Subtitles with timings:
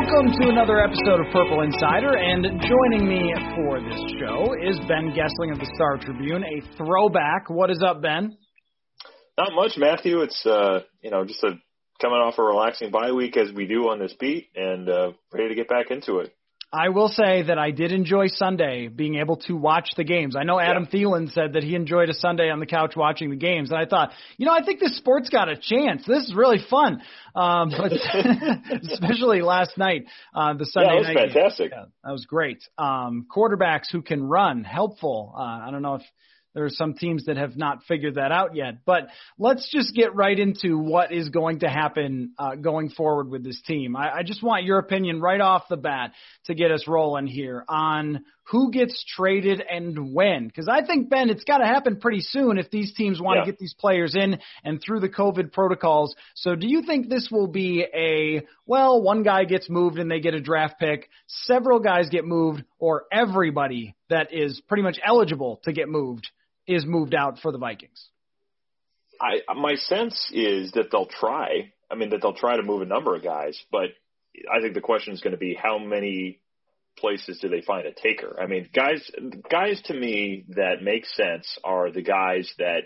[0.00, 5.10] Welcome to another episode of Purple Insider, and joining me for this show is Ben
[5.10, 7.48] Goessling of the Star Tribune, a throwback.
[7.50, 8.36] What is up, Ben?
[9.36, 10.20] Not much, Matthew.
[10.20, 11.58] It's uh, you know just a
[12.00, 15.48] coming off a relaxing bye week as we do on this beat, and uh, ready
[15.48, 16.32] to get back into it.
[16.70, 20.36] I will say that I did enjoy Sunday being able to watch the games.
[20.36, 21.00] I know Adam yeah.
[21.00, 23.86] Thielen said that he enjoyed a Sunday on the couch watching the games, and I
[23.86, 26.04] thought, you know, I think this sport's got a chance.
[26.06, 27.00] This is really fun.
[27.34, 27.92] Um, but
[28.92, 31.32] especially last night, uh, the Sunday yeah, that was night.
[31.32, 31.70] fantastic.
[31.72, 32.62] Yeah, that was great.
[32.76, 35.32] Um, quarterbacks who can run, helpful.
[35.34, 36.02] Uh, I don't know if
[36.54, 38.84] there are some teams that have not figured that out yet.
[38.84, 43.44] But let's just get right into what is going to happen uh, going forward with
[43.44, 43.94] this team.
[43.94, 46.12] I, I just want your opinion right off the bat
[46.46, 50.46] to get us rolling here on who gets traded and when.
[50.46, 53.40] Because I think, Ben, it's got to happen pretty soon if these teams want to
[53.40, 53.46] Yeah.
[53.46, 56.16] get these players in and through the COVID protocols.
[56.34, 60.20] So do you think this will be a, well, one guy gets moved and they
[60.20, 65.60] get a draft pick, several guys get moved, or everybody that is pretty much eligible
[65.64, 66.30] to get moved
[66.66, 68.08] is moved out for the Vikings?
[69.20, 71.72] I my sense is that they'll try.
[71.90, 73.90] I mean, that they'll try to move a number of guys, but
[74.50, 76.38] I think the question is going to be how many
[77.00, 78.38] places do they find a taker?
[78.40, 79.10] I mean, guys,
[79.50, 82.82] guys to me that make sense are the guys that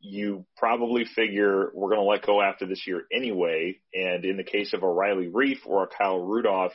[0.00, 3.76] you probably figure we're going to let go after this year anyway.
[3.94, 6.72] And in the case of a Riley Reiff or a Kyle Rudolph,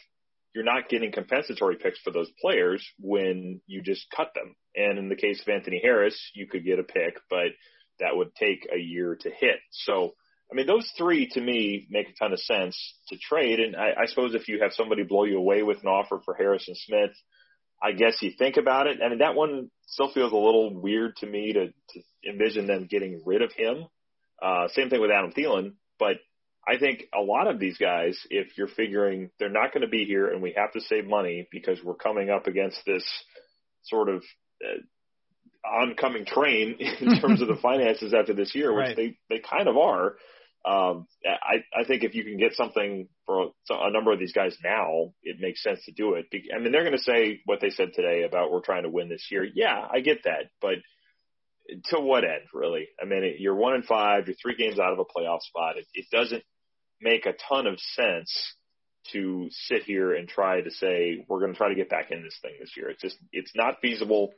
[0.56, 4.56] you're not getting compensatory picks for those players when you just cut them.
[4.76, 7.50] And in the case of Anthony Harris, you could get a pick, but
[8.00, 9.60] that would take a year to hit.
[9.72, 10.14] So,
[10.52, 12.78] I mean, those three to me make a ton of sense
[13.10, 13.60] to trade.
[13.60, 16.34] And I, I suppose if you have somebody blow you away with an offer for
[16.36, 17.12] Harrison Smith,
[17.84, 19.00] I guess you think about it.
[19.06, 22.88] I mean, that one still feels a little weird to me to, to envision them
[22.90, 23.86] getting rid of him.
[24.42, 26.18] Uh, same thing with Adam Thielen, but
[26.68, 30.06] I think a lot of these guys, if you're figuring they're not going to be
[30.06, 33.04] here and we have to save money because we're coming up against this
[33.84, 34.24] sort of
[34.64, 34.80] uh,
[35.82, 38.96] oncoming train in terms of the finances after this year, which Right.
[38.96, 40.16] they, they kind of are.
[40.68, 44.54] Um, I, I think if you can get something for a, number of these guys
[44.62, 46.26] now, it makes sense to do it.
[46.54, 49.08] I mean, they're going to say what they said today about we're trying to win
[49.08, 49.46] this year.
[49.46, 50.76] Yeah, I get that, but
[51.86, 52.88] to what end, really?
[53.02, 55.78] I mean, you're one and five, you're three games out of a playoff spot.
[55.78, 56.44] It, it doesn't
[57.00, 58.34] make a ton of sense
[59.14, 62.24] to sit here and try to say we're going to try to get back in
[62.24, 62.90] this thing this year.
[62.90, 64.32] It's just it's not feasible,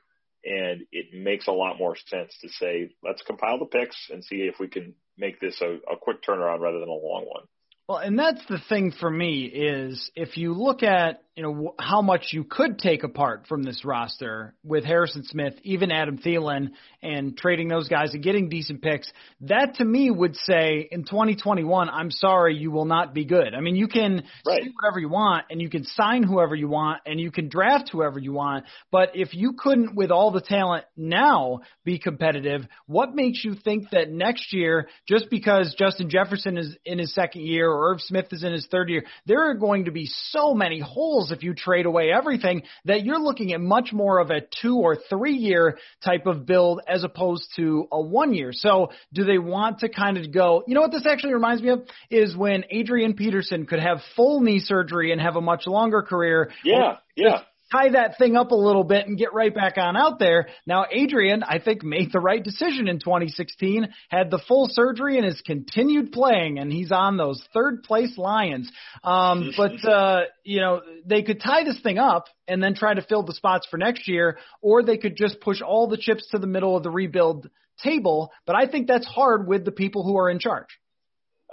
[0.46, 4.42] and it makes a lot more sense to say let's compile the picks and see
[4.42, 7.44] if we can make this a, a quick turnaround rather than a long one.
[7.88, 12.02] Well, and that's the thing for me is if you look at you know how
[12.02, 16.72] much you could take apart from this roster with Harrison Smith, even Adam Thielen,
[17.02, 19.10] and trading those guys and getting decent picks.
[19.40, 23.54] That to me would say in 2021, I'm sorry, you will not be good.
[23.56, 24.64] I mean, you can right.
[24.64, 27.88] say whatever you want, and you can sign whoever you want, and you can draft
[27.90, 28.66] whoever you want.
[28.92, 33.92] But if you couldn't, with all the talent now, be competitive, what makes you think
[33.92, 38.26] that next year, just because Justin Jefferson is in his second year or Irv Smith
[38.34, 41.54] is in his third year, there are going to be so many holes if you
[41.54, 45.78] trade away everything that you're looking at much more of a two or three year
[46.04, 48.52] type of build as opposed to a one year.
[48.54, 51.70] So do they want to kind of go, you know what this actually reminds me
[51.70, 56.02] of is when Adrian Peterson could have full knee surgery and have a much longer
[56.02, 56.52] career.
[56.64, 56.98] Yeah.
[57.16, 60.48] Yeah tie that thing up a little bit and get right back on out there.
[60.66, 65.26] Now, Adrian, I think, made the right decision in 2016, had the full surgery and
[65.26, 68.72] has continued playing, and he's on those third place Lions.
[69.04, 73.02] Um, but, uh, you know, they could tie this thing up and then try to
[73.02, 76.40] fill the spots for next year, or they could just push all the chips to
[76.40, 77.50] the middle of the rebuild
[77.84, 78.32] table.
[78.46, 80.68] But I think that's hard with the people who are in charge.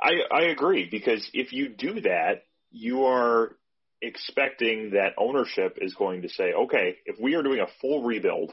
[0.00, 3.56] I, I agree because if you do that, you are
[4.02, 8.52] expecting that ownership is going to say, okay, if we are doing a full rebuild,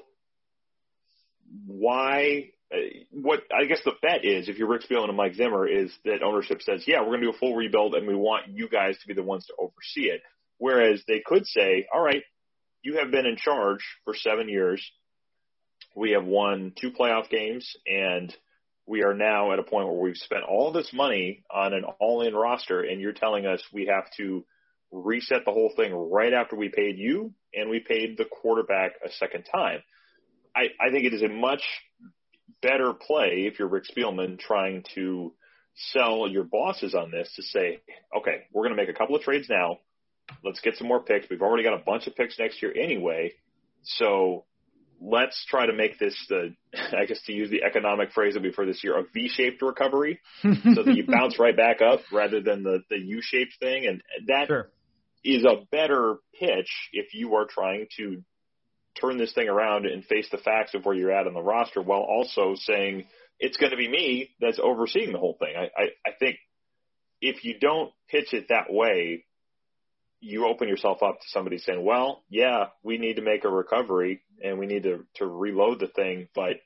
[1.66, 2.50] why?
[2.74, 2.78] Uh,
[3.12, 6.24] what I guess the bet is, if you're Rick Spielman and Mike Zimmer, is that
[6.24, 8.98] ownership says, yeah, we're going to do a full rebuild and we want you guys
[9.00, 10.22] to be the ones to oversee it.
[10.58, 12.24] Whereas they could say, all right,
[12.82, 14.84] you have been in charge for seven years.
[15.96, 18.36] We have won two playoff games and
[18.86, 22.22] we are now at a point where we've spent all this money on an all
[22.22, 24.44] in roster and you're telling us we have to
[24.94, 29.12] reset the whole thing right after we paid you and we paid the quarterback a
[29.12, 29.82] second time.
[30.56, 31.64] I, I think it is a much
[32.62, 35.34] better play if you're Rick Spielman trying to
[35.76, 37.82] sell your bosses on this to say,
[38.16, 39.80] okay, we're going to make a couple of trades now.
[40.44, 41.28] Let's get some more picks.
[41.30, 43.34] We've already got a bunch of picks next year anyway.
[43.82, 44.46] So
[45.02, 46.56] let's try to make this the,
[46.98, 50.20] I guess to use the economic phrase that we've heard this year, a V-shaped recovery,
[50.42, 53.88] so that you bounce right back up rather than the the U-shaped thing.
[53.88, 54.70] And that sure
[55.24, 58.24] is a better pitch if you are trying to
[59.00, 61.82] turn this thing around and face the facts of where you're at on the roster
[61.82, 63.06] while also saying
[63.40, 65.54] it's going to be me that's overseeing the whole thing.
[65.58, 66.38] I, I, I think
[67.22, 69.26] if you don't pitch it that way,
[70.20, 74.22] you open yourself up to somebody saying, well, yeah, we need to make a recovery
[74.44, 76.58] and we need to, to reload the thing, but,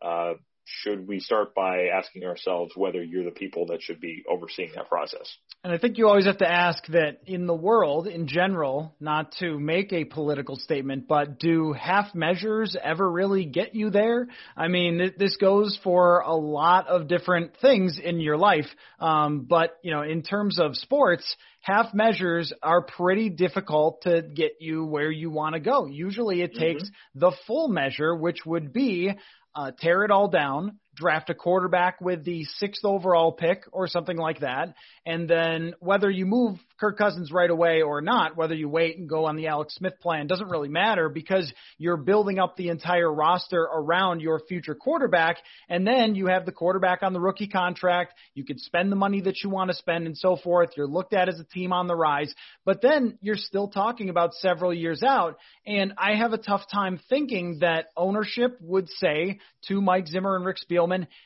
[0.00, 4.70] uh, should we start by asking ourselves whether you're the people that should be overseeing
[4.74, 5.36] that process?
[5.64, 9.32] And I think you always have to ask that in the world in general, not
[9.38, 14.28] to make a political statement, but do half measures ever really get you there?
[14.56, 18.66] I mean, this goes for a lot of different things in your life.
[18.98, 24.56] Um, but, you know, in terms of sports, half measures are pretty difficult to get
[24.60, 25.86] you where you want to go.
[25.86, 27.20] Usually it takes mm-hmm.
[27.20, 29.12] the full measure, which would be
[29.54, 34.16] uh, tear it all down, draft a quarterback with the sixth overall pick or something
[34.16, 34.74] like that.
[35.06, 39.08] And then whether you move Kirk Cousins right away or not, whether you wait and
[39.08, 43.12] go on the Alex Smith plan doesn't really matter because you're building up the entire
[43.12, 45.38] roster around your future quarterback.
[45.68, 48.14] And then you have the quarterback on the rookie contract.
[48.34, 50.70] You can spend the money that you want to spend and so forth.
[50.76, 52.34] You're looked at as a team on the rise,
[52.64, 55.38] but then you're still talking about several years out.
[55.66, 59.38] And I have a tough time thinking that ownership would say
[59.68, 60.82] to Mike Zimmer and Rick Spielman,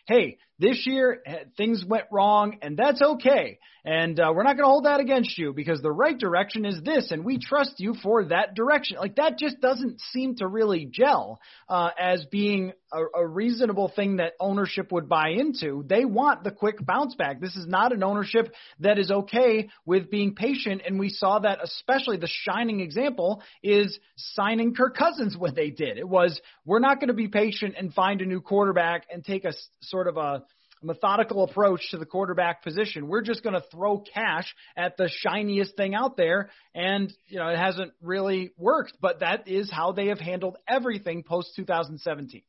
[0.07, 3.59] hey, this year, eh, things went wrong, and that's okay.
[3.85, 6.83] And uh, we're not going to hold that against you because the right direction is
[6.83, 8.97] this, and we trust you for that direction.
[8.99, 14.17] Like that just doesn't seem to really gel uh, as being a, a reasonable thing
[14.17, 15.85] that ownership would buy into.
[15.87, 17.41] They want the quick bounce back.
[17.41, 21.61] This is not an ownership that is okay with being patient, and we saw that
[21.63, 25.97] especially the shining example is signing Kirk Cousins when they did.
[25.97, 29.45] It was we're not going to be patient and find a new quarterback and take
[29.45, 30.43] a sort of a
[30.83, 33.09] methodical approach to the quarterback position.
[33.09, 37.49] We're just going to throw cash at the shiniest thing out there, and you know
[37.49, 38.95] it hasn't really worked.
[39.01, 42.43] But that is how they have handled everything post 2017.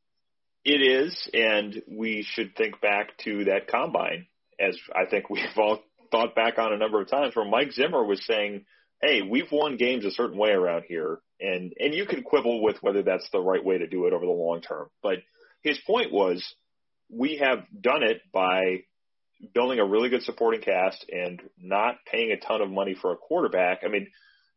[0.65, 4.27] It is, and we should think back to that combine,
[4.59, 5.79] as I think we've all
[6.11, 8.65] thought back on a number of times, where Mike Zimmer was saying,
[9.01, 12.81] "Hey, we've won games a certain way around here," and and you can quibble with
[12.81, 15.19] whether that's the right way to do it over the long term, but
[15.63, 16.55] his point was
[17.09, 18.83] we have done it by
[19.53, 23.17] building a really good supporting cast and not paying a ton of money for a
[23.17, 23.81] quarterback.
[23.85, 24.07] I mean,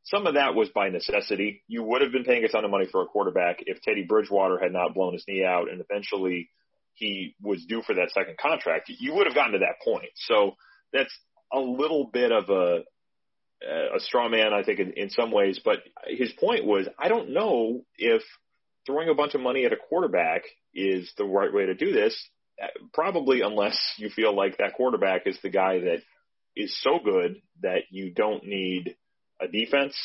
[0.05, 1.63] some of that was by necessity.
[1.69, 4.59] You would have been paying a ton of money for a quarterback if Teddy Bridgewater
[4.59, 6.49] had not blown his knee out and eventually
[6.95, 8.91] he was due for that second contract.
[8.99, 10.11] You would have gotten to that point.
[10.15, 10.53] So
[10.93, 11.15] that's
[11.53, 12.85] a little bit of a
[13.63, 15.61] a straw man, I think, in, in some ways.
[15.63, 18.23] But his point was, I don't know if
[18.87, 22.17] throwing a bunch of money at a quarterback is the right way to do this.
[22.93, 26.03] Probably, unless you feel like that quarterback is the guy that
[26.57, 28.97] is so good that you don't need
[29.41, 29.97] a defense,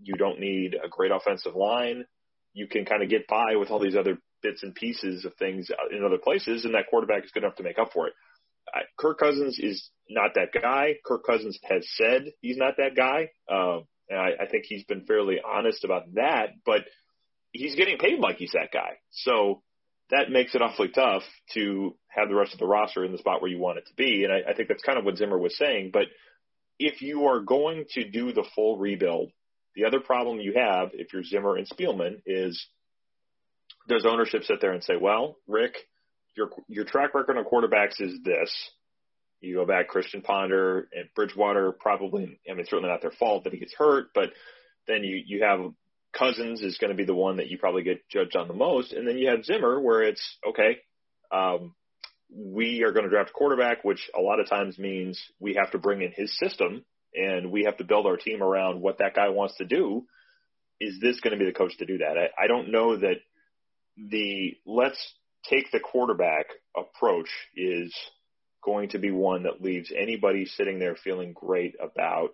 [0.00, 2.04] you don't need a great offensive line.
[2.52, 5.70] You can kind of get by with all these other bits and pieces of things
[5.90, 8.12] in other places, and that quarterback is good enough to make up for it.
[8.98, 10.94] Kirk Cousins is not that guy.
[11.04, 13.30] Kirk Cousins has said he's not that guy.
[13.50, 16.82] Uh, and I, I think he's been fairly honest about that, but
[17.52, 18.98] he's getting paid like he's that guy.
[19.10, 19.62] So
[20.10, 21.22] that makes it awfully tough
[21.54, 23.94] to have the rest of the roster in the spot where you want it to
[23.94, 24.24] be.
[24.24, 25.90] And I, I think that's kind of what Zimmer was saying.
[25.92, 26.06] But
[26.78, 29.30] if you are going to do the full rebuild,
[29.74, 32.66] the other problem you have, if you're Zimmer and Spielman, is
[33.88, 35.74] does ownership sit there and say, well, Rick,
[36.36, 38.50] your your track record on quarterbacks is this.
[39.40, 43.44] You go back, Christian Ponder and Bridgewater, probably, I mean, it's certainly not their fault
[43.44, 44.30] that he gets hurt, but
[44.86, 45.60] then you, you have
[46.16, 48.92] Cousins is going to be the one that you probably get judged on the most.
[48.92, 50.78] And then you have Zimmer where it's, okay,
[51.30, 51.74] um,
[52.34, 55.70] we are going to draft a quarterback, which a lot of times means we have
[55.72, 59.14] to bring in his system and we have to build our team around what that
[59.14, 60.04] guy wants to do.
[60.80, 62.16] Is this going to be the coach to do that?
[62.18, 63.16] I, I don't know that
[63.96, 64.98] the let's
[65.48, 67.94] take the quarterback approach is
[68.64, 72.30] going to be one that leaves anybody sitting there feeling great about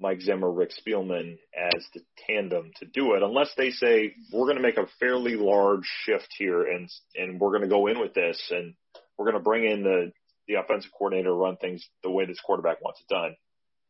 [0.00, 4.56] Mike Zimmer, Rick Spielman as the tandem to do it, unless they say we're going
[4.56, 8.14] to make a fairly large shift here and and we're going to go in with
[8.14, 8.74] this and
[9.16, 10.12] we're going to bring in the
[10.46, 13.36] the offensive coordinator, to run things the way this quarterback wants it done.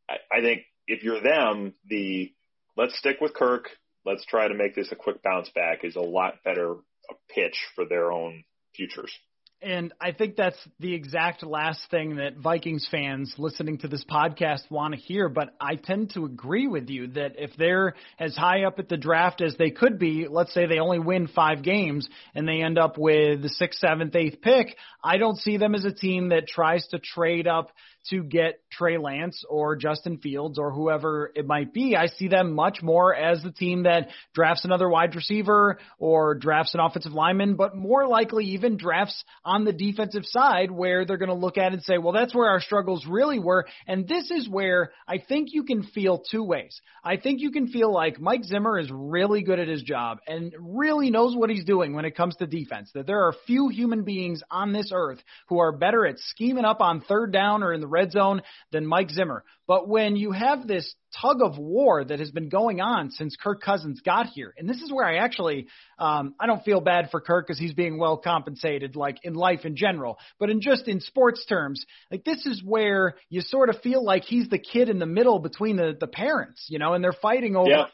[0.08, 2.32] I, I think if you're them, the
[2.76, 3.68] let's stick with Kirk,
[4.04, 6.72] let's try to make this a quick bounce back is a lot better
[7.10, 9.12] a pitch for their own futures.
[9.60, 14.70] And I think that's the exact last thing that Vikings fans listening to this podcast
[14.70, 15.28] want to hear.
[15.28, 18.96] But I tend to agree with you that if they're as high up at the
[18.96, 22.78] draft as they could be, let's say they only win five games and they end
[22.78, 26.46] up with the sixth, seventh, eighth pick, I don't see them as a team that
[26.46, 27.72] tries to trade up
[28.10, 31.96] to get Trey Lance or Justin Fields or whoever it might be.
[31.96, 36.74] I see them much more as the team that drafts another wide receiver or drafts
[36.74, 41.28] an offensive lineman, but more likely even drafts on the defensive side where they're going
[41.28, 43.66] to look at it and say, well, that's where our struggles really were.
[43.86, 46.80] And this is where I think you can feel two ways.
[47.04, 50.54] I think you can feel like Mike Zimmer is really good at his job and
[50.58, 54.04] really knows what he's doing when it comes to defense, that there are few human
[54.04, 57.80] beings on this earth who are better at scheming up on third down or in
[57.80, 59.44] the red zone than Mike Zimmer.
[59.66, 63.60] But when you have this tug of war that has been going on since Kirk
[63.60, 65.66] Cousins got here, and this is where I actually
[65.98, 69.64] um, I don't feel bad for Kirk because he's being well compensated, like in life
[69.64, 73.80] in general, but in just in sports terms, like this is where you sort of
[73.82, 77.02] feel like he's the kid in the middle between the the parents, you know, and
[77.02, 77.70] they're fighting over.
[77.70, 77.84] Yeah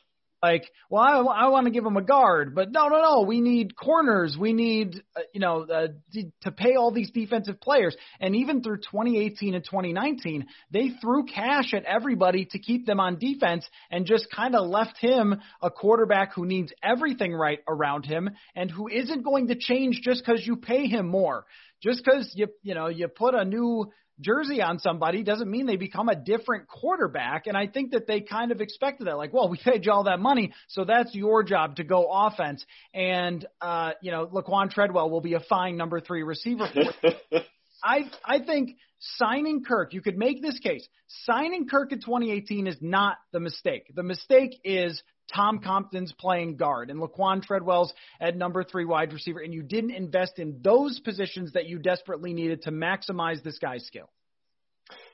[0.45, 3.21] like, well, I, I want to give him a guard, but no, no, no.
[3.23, 4.37] We need corners.
[4.39, 7.97] We need, uh, you know, uh, d- to pay all these defensive players.
[8.21, 13.19] And even through 2018 and 2019, they threw cash at everybody to keep them on
[13.19, 18.29] defense and just kind of left him a quarterback who needs everything right around him
[18.55, 21.47] and who isn't going to change just because you pay him more.
[21.83, 25.77] Just because you, you know, you put a new jersey on somebody doesn't mean they
[25.77, 27.47] become a different quarterback.
[27.47, 29.17] And I think that they kind of expected that.
[29.17, 32.65] Like, well, we paid you all that money, so that's your job to go offense.
[32.93, 37.41] And, uh, you know, Laquan Treadwell will be a fine number three receiver for
[37.85, 40.87] I, I think signing Kirk, you could make this case.
[41.25, 43.93] Signing Kirk in 2018 is not the mistake.
[43.95, 49.41] The mistake is Tom Compton's playing guard and Laquan Treadwell's at number three wide receiver,
[49.41, 53.87] and you didn't invest in those positions that you desperately needed to maximize this guy's
[53.87, 54.11] skill.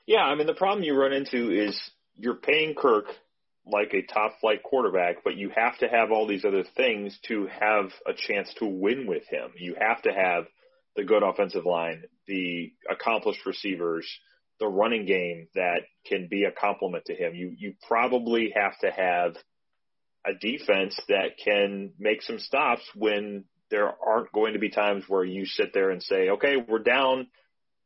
[0.05, 1.79] Yeah, I mean the problem you run into is
[2.17, 3.05] you're paying Kirk
[3.65, 7.47] like a top flight quarterback, but you have to have all these other things to
[7.47, 9.51] have a chance to win with him.
[9.57, 10.45] You have to have
[10.95, 14.07] the good offensive line, the accomplished receivers,
[14.59, 17.33] the running game that can be a complement to him.
[17.33, 19.35] You you probably have to have
[20.25, 25.23] a defense that can make some stops when there aren't going to be times where
[25.23, 27.27] you sit there and say, okay, we're down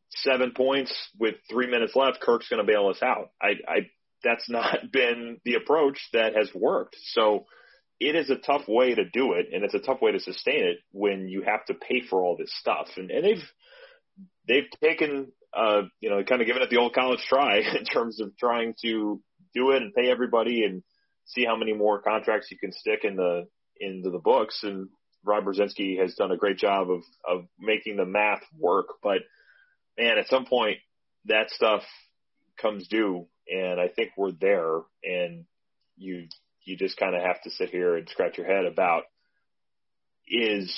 [0.09, 2.19] seven points with three minutes left.
[2.21, 3.31] Kirk's going to bail us out.
[3.41, 3.75] I, I,
[4.23, 6.97] that's not been the approach that has worked.
[7.13, 7.45] So
[7.99, 10.65] it is a tough way to do it and it's a tough way to sustain
[10.65, 12.87] it when you have to pay for all this stuff.
[12.97, 13.43] And, and they've,
[14.47, 18.19] they've taken, uh, you know, kind of given it the old college try in terms
[18.19, 19.21] of trying to
[19.53, 20.83] do it and pay everybody and,
[21.25, 23.47] see how many more contracts you can stick in the
[23.79, 24.59] into the books.
[24.63, 24.89] And
[25.23, 28.87] Rob Brzezinski has done a great job of of making the math work.
[29.03, 29.19] But
[29.97, 30.77] man, at some point,
[31.25, 31.83] that stuff
[32.61, 34.81] comes due, and I think we're there.
[35.03, 35.45] And
[35.97, 36.27] you
[36.65, 39.03] you just kind of have to sit here and scratch your head about
[40.27, 40.75] is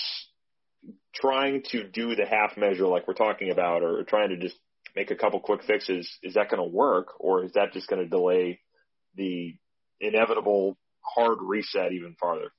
[1.15, 4.55] trying to do the half measure like we're talking about, or trying to just
[4.95, 6.09] make a couple quick fixes.
[6.21, 8.59] Is that going to work, or is that just going to delay
[9.15, 9.55] the
[9.99, 12.51] inevitable hard reset even farther?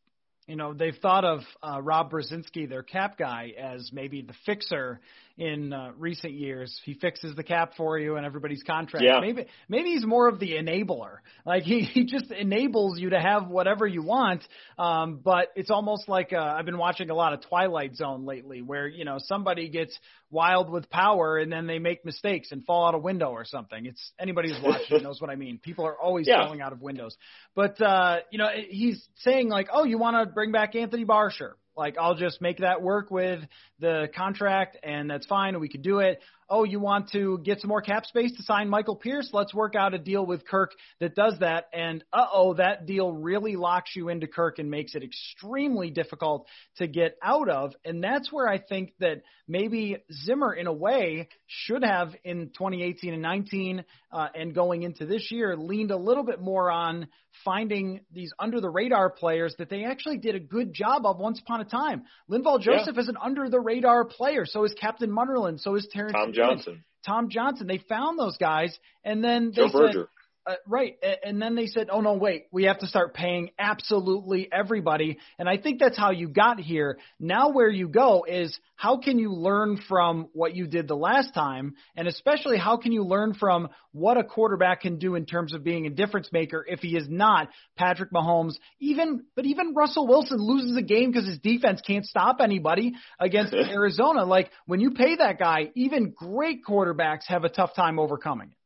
[0.47, 5.01] You know, they've thought of uh, Rob Brzezinski, their cap guy, as maybe the fixer
[5.39, 6.79] in uh, recent years.
[6.85, 9.05] He fixes the cap for you and everybody's contract.
[9.05, 9.21] Yeah.
[9.21, 11.19] Maybe maybe he's more of the enabler.
[11.47, 14.43] Like he he just enables you to have whatever you want.
[14.77, 18.63] Um, but it's almost like uh, I've been watching a lot of Twilight Zone lately,
[18.63, 19.97] where you know somebody gets
[20.31, 23.87] wild with power and then they make mistakes and fall out a window or something.
[23.87, 25.59] It's anybody who's watching knows what I mean.
[25.59, 26.45] People are always Yeah.
[26.45, 27.17] falling out of windows.
[27.55, 31.53] But uh, you know, he's saying like, "Oh, you want to bring back Anthony Barsher?
[31.79, 33.41] Like, I'll just make that work with
[33.79, 36.21] the contract, and that's fine, we could do it."
[36.51, 39.31] Oh, you want to get some more cap space to sign Michael Pierce?
[39.33, 41.67] Let's work out a deal with Kirk that does that.
[41.73, 46.47] And uh oh, that deal really locks you into Kirk and makes it extremely difficult
[46.77, 47.75] to get out of.
[47.85, 53.13] And that's where I think that maybe Zimmer, in a way, should have in 2018
[53.13, 57.09] and 19 uh, and going into this year leaned a little bit more on
[57.45, 61.41] finding these under the radar players that they actually did a good job of once
[61.41, 62.03] upon a time.
[62.31, 64.45] Linval Joseph is an under the radar player.
[64.45, 65.61] So is Captain Munnerlyn.
[65.61, 67.67] So is Terrence Tom Johnson, Tom Johnson.
[67.67, 70.09] They found those guys and then they Joe said, Berger.
[70.49, 70.97] Uh, right.
[71.23, 75.19] And then they said, oh, no, wait, we have to start paying absolutely everybody.
[75.39, 76.99] And I think that's how you got here.
[77.21, 81.35] Now, where you go is how can you learn from what you did the last
[81.35, 81.75] time?
[81.97, 85.65] And especially, how can you learn from what a quarterback can do in terms of
[85.65, 88.55] being a difference maker if he is not Patrick Mahomes?
[88.81, 93.53] Even, but even Russell Wilson loses a game because his defense can't stop anybody against
[93.55, 94.25] Arizona.
[94.25, 98.58] Like, when you pay that guy, even great quarterbacks have a tough time overcoming it.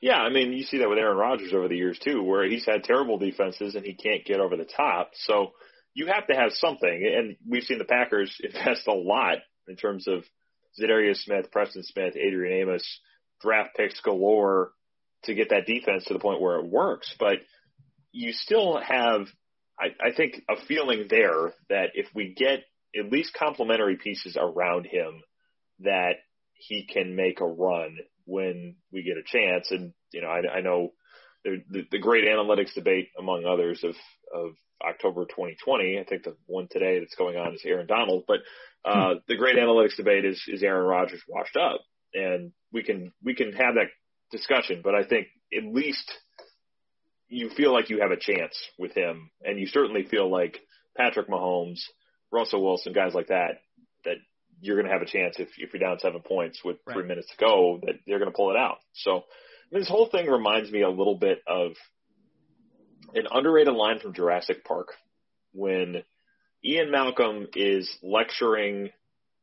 [0.00, 2.64] Yeah, I mean, you see that with Aaron Rodgers over the years too, where he's
[2.64, 5.10] had terrible defenses and he can't get over the top.
[5.14, 5.52] So
[5.94, 10.06] you have to have something, and we've seen the Packers invest a lot in terms
[10.06, 10.24] of
[10.80, 13.00] Za'Darius Smith, Preston Smith, Adrian Amos,
[13.40, 14.70] draft picks galore
[15.24, 17.12] to get that defense to the point where it works.
[17.18, 17.38] But
[18.12, 19.26] you still have,
[19.78, 22.60] I, I think, a feeling there that if we get
[22.96, 25.22] at least complementary pieces around him,
[25.80, 26.14] that
[26.52, 29.70] he can make a run when we get a chance.
[29.70, 30.92] And you know, I, I know
[31.44, 33.94] the, the, the great analytics debate, among others, of
[34.32, 34.52] of
[34.86, 35.98] October 2020.
[35.98, 38.40] I think the one today that's going on is Aaron Donald, but
[38.84, 41.80] uh, the great analytics debate is is Aaron Rodgers washed up,
[42.14, 43.88] and we can we can have that
[44.30, 44.82] discussion.
[44.84, 46.12] But I think at least
[47.28, 50.58] you feel like you have a chance with him, and you certainly feel like
[50.96, 51.80] Patrick Mahomes,
[52.30, 53.60] Russell Wilson, guys like that,
[54.04, 54.16] that
[54.60, 57.28] you're going to have a chance if, if you're down seven points with three minutes
[57.30, 58.78] to go, that they're going to pull it out.
[58.94, 61.72] So I mean, this whole thing reminds me a little bit of
[63.14, 64.88] an underrated line from Jurassic Park
[65.52, 66.02] when
[66.64, 68.90] Ian Malcolm is lecturing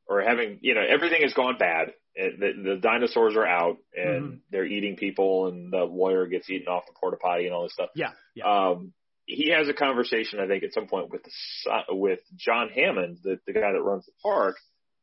[0.08, 1.94] or having, you know, everything has gone bad.
[2.16, 4.40] and The, the dinosaurs are out and Mhm.
[4.52, 7.74] they're eating people, and the lawyer gets eaten off the porta potty and all this
[7.74, 7.90] stuff.
[7.96, 8.12] Yeah.
[8.36, 8.46] Yeah.
[8.46, 8.94] Um,
[9.26, 13.40] he has a conversation, I think, at some point with the, with John Hammond, the,
[13.48, 14.56] the guy that runs the park.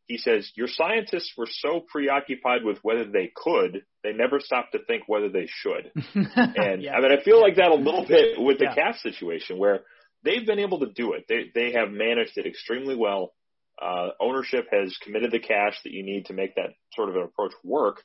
[0.06, 4.80] He says, "Your scientists were so preoccupied with whether they could, they never stopped to
[4.84, 5.92] think whether they should."
[6.34, 6.94] And Yeah.
[6.96, 8.92] I mean, I feel like that a little bit with the Yeah.
[8.92, 9.84] situation where
[10.24, 11.24] they've been able to do it.
[11.28, 13.32] They they have managed it extremely well.
[13.80, 17.22] Uh, ownership has committed the cash that you need to make that sort of an
[17.22, 18.02] approach work.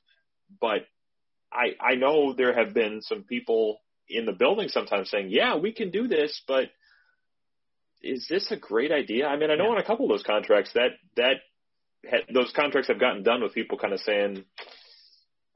[0.62, 0.88] But
[1.52, 5.74] I I know there have been some people in the building sometimes saying, "Yeah, we
[5.74, 6.70] can do this," but
[8.02, 9.28] is this a great idea?
[9.28, 9.72] I mean, I know Yeah.
[9.72, 11.42] on a couple of those contracts that that ha-
[12.34, 14.46] those contracts have gotten done with people kind of saying,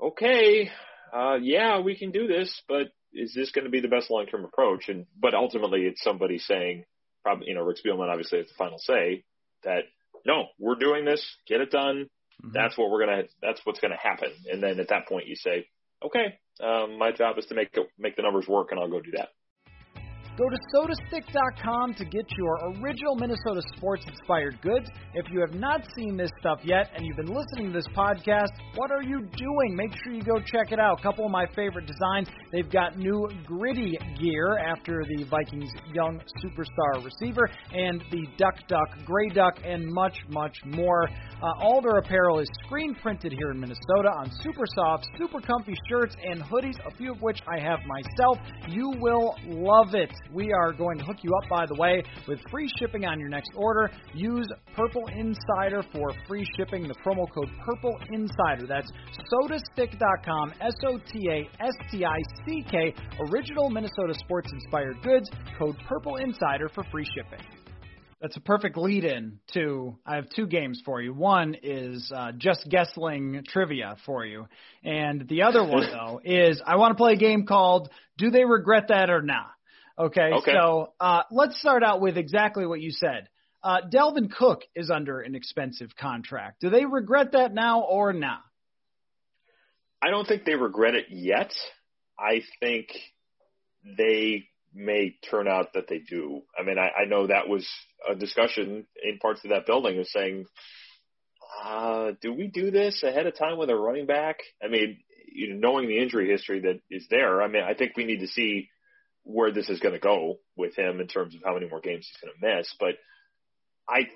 [0.01, 0.69] "Okay,
[1.13, 4.25] uh, yeah, we can do this, but is this going to be the best long
[4.25, 6.85] term approach?" And but ultimately, it's somebody saying,
[7.23, 9.23] probably you know, Rick Spielman obviously has the final say
[9.63, 9.83] that
[10.25, 12.09] no, we're doing this, get it done.
[12.43, 12.53] Mhm.
[12.53, 13.23] That's what we're gonna.
[13.41, 14.31] That's what's gonna happen.
[14.51, 15.67] And then at that point, you say,
[16.03, 18.99] "Okay, um, my job is to make it, make the numbers work, and I'll go
[18.99, 19.29] do that."
[20.41, 24.89] Go to sotastick.com to get your original Minnesota sports inspired goods.
[25.13, 28.49] If you have not seen this stuff yet and you've been listening to this podcast,
[28.73, 29.75] what are you doing?
[29.75, 30.99] Make sure you go check it out.
[30.99, 32.27] A couple of my favorite designs.
[32.51, 38.89] They've got new gritty gear after the Vikings young superstar receiver and the Duck Duck,
[39.05, 41.07] Gray Duck, and much, much more.
[41.07, 45.75] Uh, all their apparel is screen printed here in Minnesota on super soft, super comfy
[45.87, 48.39] shirts and hoodies, a few of which I have myself.
[48.69, 50.11] You will love it.
[50.33, 53.29] We are going to hook you up, by the way, with free shipping on your
[53.29, 53.91] next order.
[54.13, 56.87] Use Purple Insider for free shipping.
[56.87, 58.67] The promo code Purple Insider.
[58.67, 58.89] That's
[59.31, 62.93] sotastick.com, S O T A S T I C K,
[63.29, 65.29] original Minnesota sports inspired goods.
[65.57, 67.45] Code Purple Insider for free shipping.
[68.21, 71.11] That's a perfect lead in to I have two games for you.
[71.11, 74.45] One is uh, just guessing trivia for you.
[74.83, 77.89] And the other one though is I want to play a game called
[78.19, 79.49] Do They Regret That or Not?
[79.97, 80.53] Okay, Okay.
[80.53, 83.27] so uh, let's start out with exactly what you said.
[83.63, 86.61] Uh, Dalvin Cook is under an expensive contract.
[86.61, 88.41] Do they regret that now or not?
[90.01, 91.53] I don't think they regret it yet.
[92.17, 92.87] I think
[93.97, 96.41] they may turn out that they do.
[96.57, 97.67] I mean, I, I know that was
[98.09, 100.45] a discussion in parts of that building of saying,
[101.63, 104.37] uh, do we do this ahead of time with a running back?
[104.63, 104.97] I mean,
[105.31, 108.21] you know, knowing the injury history that is there, I mean, I think we need
[108.21, 108.69] to see
[109.23, 112.07] where this is going to go with him in terms of how many more games
[112.07, 112.73] he's going to miss.
[112.79, 112.95] But
[113.87, 114.07] I,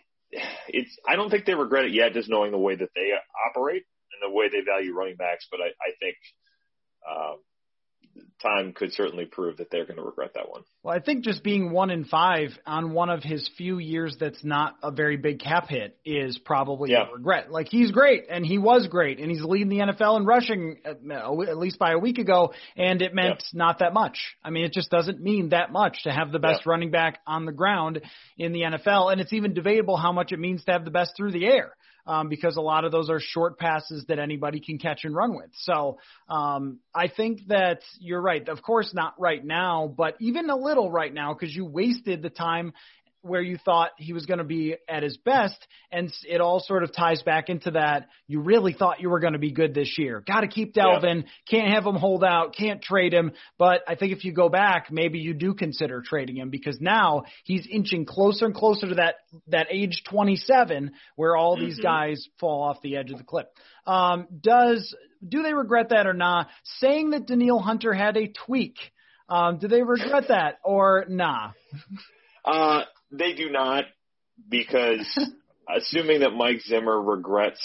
[0.67, 3.11] it's, I don't think they regret it yet, just knowing the way that they
[3.49, 5.47] operate and the way they value running backs.
[5.49, 6.15] But I, I think,
[7.09, 7.37] um,
[8.41, 10.61] time could certainly prove that they're going to regret that one.
[10.83, 14.43] Well, I think just being one in five on one of his few years that's
[14.43, 17.07] not a very big cap hit is probably Yeah.
[17.09, 17.51] a regret.
[17.51, 20.89] Like he's great and he was great and he's leading the NFL in rushing uh,
[20.89, 24.17] at, at least by a week ago, and it meant not that much.
[24.43, 26.71] I mean, it just doesn't mean that much to have the best Yeah.
[26.71, 28.01] running back on the ground
[28.37, 31.13] in the NFL, and it's even debatable how much it means to have the best
[31.17, 31.75] through the air.
[32.07, 35.35] Um, because a lot of those are short passes that anybody can catch and run
[35.35, 35.49] with.
[35.53, 35.97] So
[36.29, 38.47] um, I think that you're right.
[38.47, 42.29] Of course, not right now, but even a little right now because you wasted the
[42.29, 42.73] time
[43.25, 45.57] where you thought he was going to be at his best,
[45.91, 48.07] and s- it all sort of ties back into that.
[48.27, 50.23] You really thought you were going to be good this year.
[50.25, 51.25] Got to keep Dalvin.
[51.49, 52.55] Can't have him hold out.
[52.55, 53.31] Can't trade him.
[53.57, 57.23] But I think if you go back, maybe you do consider trading him because now
[57.43, 59.15] he's inching closer and closer to that
[59.47, 63.47] that age 27 where all these guys fall off the edge of the cliff.
[63.87, 64.95] Um, does
[65.27, 66.47] do they regret that or not?
[66.79, 68.75] Saying that Danielle Hunter had a tweak.
[69.27, 71.51] Um, do they regret that or nah?
[72.45, 73.85] Uh, they do not
[74.49, 75.07] because
[75.75, 77.61] assuming that Mike Zimmer regrets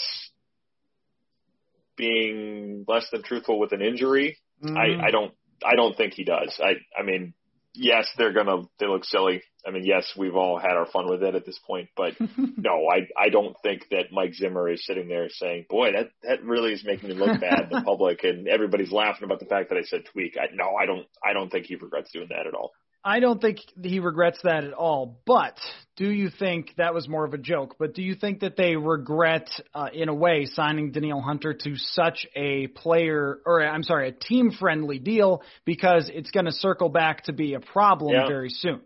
[1.97, 4.37] being less than truthful with an injury,
[4.77, 6.59] I, I don't I don't think he does.
[6.63, 7.33] I I mean,
[7.73, 9.43] yes, they're gonna they look silly.
[9.65, 12.13] I mean, yes, we've all had our fun with it at this point, but
[12.57, 16.43] no, I I don't think that Mike Zimmer is sitting there saying, "Boy, that that
[16.43, 19.69] really is making me look bad in the public," and everybody's laughing about the fact
[19.69, 20.37] that I said tweak.
[20.37, 22.71] I, no, I don't I don't think he regrets doing that at all.
[23.03, 25.21] I don't think he regrets that at all.
[25.25, 25.57] But
[25.97, 27.75] do you think that was more of a joke?
[27.79, 31.75] But do you think that they regret, uh, in a way, signing Danielle Hunter to
[31.75, 37.23] such a player, or I'm sorry, a team-friendly deal because it's going to circle back
[37.23, 38.27] to be a problem Yeah.
[38.27, 38.81] very soon?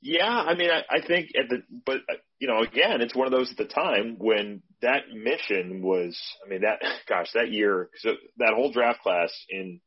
[0.00, 2.02] Yeah, I mean, I, I think at the, but
[2.38, 6.48] you know, again, it's one of those at the time when that mission was, I
[6.48, 6.78] mean, that,
[7.08, 9.80] gosh, that year, so that whole draft class in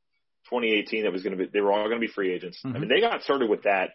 [0.50, 2.60] 2018 that was going to be, they were all going to be free agents.
[2.64, 2.90] I mean, mm-hmm.
[2.90, 3.92] they got started with that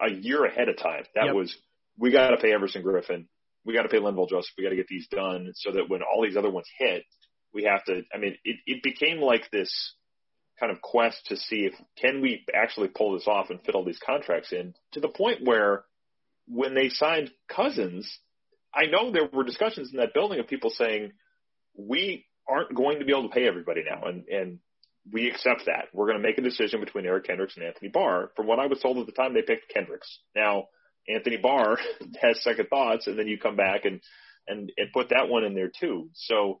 [0.00, 1.04] a year ahead of time.
[1.14, 1.34] That Yep.
[1.34, 1.56] was,
[1.96, 3.26] we got to pay Everson Griffen.
[3.64, 4.52] We got to pay Linval Joseph.
[4.56, 7.04] We got to get these done so that when all these other ones hit,
[7.52, 9.94] we have to, I mean, it, it became like this
[10.60, 13.84] kind of quest to see if can we actually pull this off and fit all
[13.84, 15.84] these contracts in to the point where
[16.46, 18.18] when they signed Cousins,
[18.74, 21.12] I know there were discussions in that building of people saying
[21.76, 24.58] we aren't going to be able to pay everybody now, and and
[25.12, 25.86] we accept that.
[25.92, 28.30] We're going to make a decision between Eric Kendricks and Anthony Barr.
[28.36, 30.18] From what I was told at the time, they picked Kendricks.
[30.34, 30.68] Now
[31.08, 31.78] Anthony Barr
[32.22, 34.00] has second thoughts, and then you come back and
[34.46, 36.10] and and put that one in there too.
[36.14, 36.60] So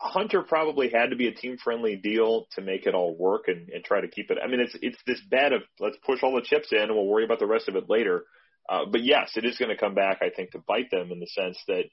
[0.00, 3.68] Hunter probably had to be a team friendly deal to make it all work and,
[3.68, 4.38] and try to keep it.
[4.42, 7.06] I mean, it's it's this bet of let's push all the chips in and we'll
[7.06, 8.24] worry about the rest of it later.
[8.68, 11.20] Uh, but yes, it is going to come back, I think, to bite them in
[11.20, 11.84] the sense that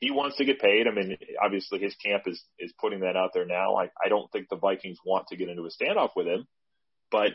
[0.00, 0.86] he wants to get paid.
[0.86, 3.76] I mean, obviously his camp is is putting that out there now.
[3.76, 6.46] I I don't think the Vikings want to get into a standoff with him,
[7.10, 7.32] but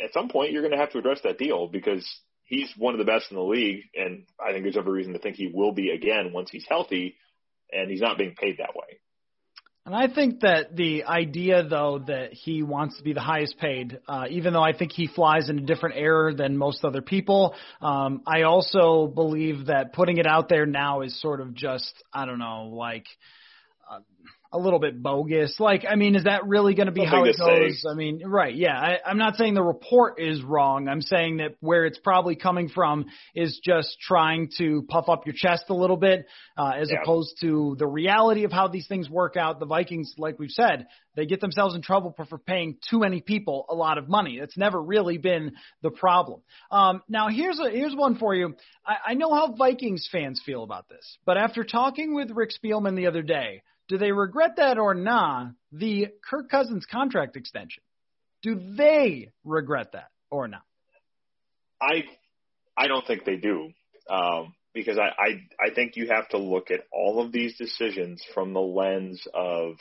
[0.00, 2.06] at some point you're going to have to address that deal because
[2.44, 5.18] he's one of the best in the league, and I think there's every reason to
[5.18, 7.16] think he will be again once he's healthy,
[7.70, 9.00] and he's not being paid that way.
[9.84, 13.98] And I think that the idea, though, that he wants to be the highest paid,
[14.06, 17.56] uh, even though I think he flies in a different era than most other people,
[17.80, 22.26] um, I also believe that putting it out there now is sort of just, I
[22.26, 23.06] don't know, like,
[23.90, 23.98] uh,
[24.52, 25.58] a little bit bogus.
[25.58, 27.86] Like, I mean, is that really going to be how it goes?
[27.90, 28.54] I mean, right?
[28.54, 30.88] Yeah, I, I'm not saying the report is wrong.
[30.88, 35.34] I'm saying that where it's probably coming from is just trying to puff up your
[35.36, 37.00] chest a little bit, uh, as yeah.
[37.02, 39.58] opposed to the reality of how these things work out.
[39.58, 40.86] The Vikings, like we've said,
[41.16, 44.36] they get themselves in trouble for, for paying too many people a lot of money.
[44.36, 46.40] It's never really been the problem.
[46.70, 48.54] Um, now, here's a here's one for you.
[48.86, 52.96] I, I know how Vikings fans feel about this, but after talking with Rick Spielman
[52.96, 53.62] the other day
[53.92, 55.52] do they regret that or not?
[55.70, 57.82] The Kirk Cousins contract extension.
[58.42, 60.62] Do they regret that or not?
[61.78, 62.04] I
[62.74, 63.70] I don't think they do.
[64.08, 68.24] Um, because I, I I think you have to look at all of these decisions
[68.32, 69.74] from the lens of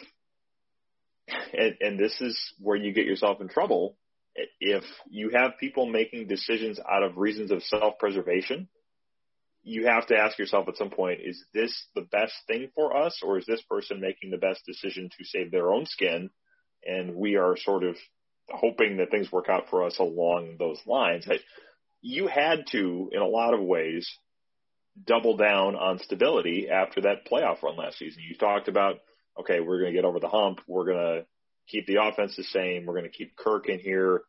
[1.54, 3.96] and, and this is where you get yourself in trouble
[4.60, 8.68] if you have people making decisions out of reasons of self preservation
[9.64, 13.20] you have to ask yourself at some point, is this the best thing for us
[13.24, 16.30] or is this person making the best decision to save their own skin?
[16.84, 17.96] And we are sort of
[18.50, 21.26] hoping that things work out for us along those lines.
[21.30, 21.40] I,
[22.02, 24.10] you had to, in a lot of ways,
[25.06, 28.24] double down on stability after that playoff run last season.
[28.28, 28.96] You talked about,
[29.40, 30.60] okay, we're going to get over the hump.
[30.68, 31.26] We're going to
[31.68, 32.86] keep the offense the same.
[32.86, 34.24] We're going to keep Kirk in here.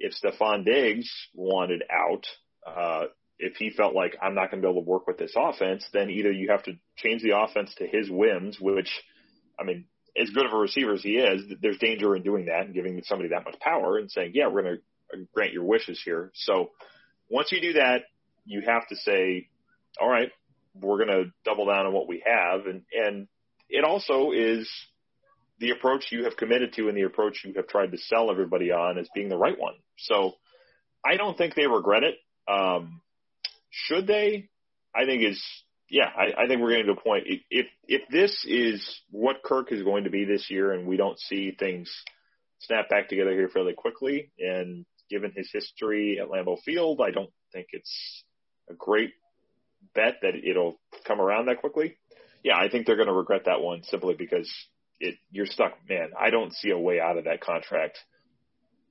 [0.00, 2.26] If Stefon Diggs wanted out,
[2.66, 3.04] uh,
[3.42, 5.84] if he felt like I'm not going to be able to work with this offense,
[5.92, 8.88] then either you have to change the offense to his whims, which,
[9.58, 9.86] I mean,
[10.20, 13.02] as good of a receiver as he is, there's danger in doing that and giving
[13.04, 16.30] somebody that much power and saying, yeah, we're going to grant your wishes here.
[16.34, 16.70] So
[17.28, 18.02] once you do that,
[18.44, 19.48] you have to say,
[20.00, 20.30] all right,
[20.80, 22.66] we're going to double down on what we have.
[22.66, 23.26] And, and
[23.68, 24.70] it also is
[25.58, 28.70] the approach you have committed to and the approach you have tried to sell everybody
[28.70, 29.74] on as being the right one.
[29.98, 30.32] So
[31.04, 32.16] I don't think they regret it.
[32.48, 33.00] Um,
[33.72, 34.48] should they?
[34.94, 35.42] I think is
[35.88, 36.08] yeah.
[36.16, 37.24] I, I think we're getting to a point.
[37.50, 41.18] If if this is what Kirk is going to be this year, and we don't
[41.18, 41.90] see things
[42.60, 47.30] snap back together here fairly quickly, and given his history at Lambeau Field, I don't
[47.52, 48.24] think it's
[48.70, 49.12] a great
[49.94, 51.96] bet that it'll come around that quickly.
[52.44, 54.50] Yeah, I think they're going to regret that one simply because
[55.00, 55.72] it you're stuck.
[55.88, 57.98] Man, I don't see a way out of that contract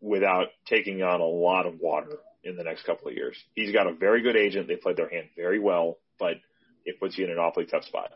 [0.01, 3.37] without taking on a lot of water in the next couple of years.
[3.55, 4.67] He's got a very good agent.
[4.67, 6.33] They played their hand very well, but
[6.85, 8.11] it puts you in an awfully tough spot.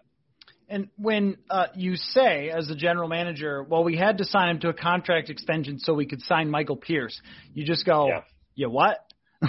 [0.68, 4.60] And when uh, you say, as a general manager, well, we had to sign him
[4.62, 7.20] to a contract extension so we could sign Michael Pierce,
[7.54, 8.22] you just go, yeah,
[8.56, 9.06] yeah what?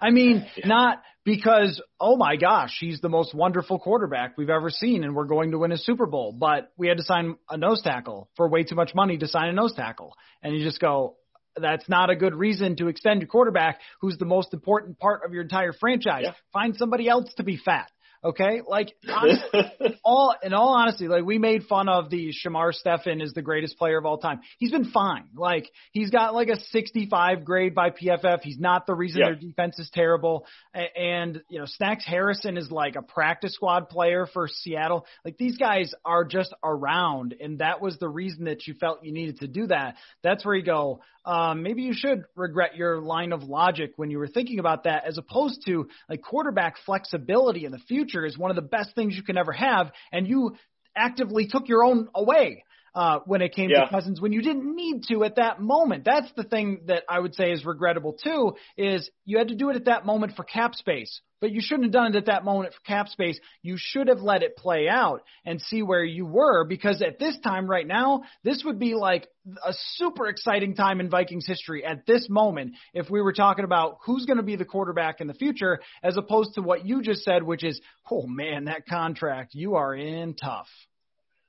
[0.00, 0.66] I mean, yeah.
[0.66, 5.24] not because, oh my gosh, he's the most wonderful quarterback we've ever seen and we're
[5.24, 8.48] going to win a Super Bowl, but we had to sign a nose tackle for
[8.48, 10.14] way too much money to sign a nose tackle.
[10.42, 11.16] And you just go,
[11.60, 15.32] that's not a good reason to extend your quarterback who's the most important part of
[15.32, 16.24] your entire franchise.
[16.24, 16.32] Yeah.
[16.52, 17.90] Find somebody else to be fat.
[18.26, 18.92] Okay, like
[20.04, 23.78] all in all honesty, like we made fun of the Shamar Stephen is the greatest
[23.78, 24.40] player of all time.
[24.58, 25.28] He's been fine.
[25.36, 28.40] Like he's got like a 65 grade by PFF.
[28.42, 29.26] He's not the reason yeah.
[29.26, 30.44] their defense is terrible.
[30.74, 35.06] And you know, Snacks Harrison is like a practice squad player for Seattle.
[35.24, 39.12] Like these guys are just around, and that was the reason that you felt you
[39.12, 39.94] needed to do that.
[40.24, 41.00] That's where you go.
[41.26, 45.04] Um, maybe you should regret your line of logic when you were thinking about that,
[45.06, 48.94] as opposed to like quarterback flexibility in the future future is one of the best
[48.94, 50.56] things you can ever have, and you
[50.96, 52.64] actively took your own away.
[52.96, 53.84] Uh, when it came yeah.
[53.84, 56.02] to Cousins, when you didn't need to at that moment.
[56.02, 58.54] That's the thing that I would say is regrettable too.
[58.78, 61.84] Is you had to do it at that moment for cap space, but you shouldn't
[61.84, 63.38] have done it at that moment for cap space.
[63.60, 67.38] You should have let it play out and see where you were because at this
[67.44, 69.28] time right now, this would be like
[69.62, 73.98] a super exciting time in Vikings history at this moment if we were talking about
[74.06, 77.24] who's going to be the quarterback in the future as opposed to what you just
[77.24, 77.78] said, which is,
[78.10, 80.68] oh man, that contract, you are in tough.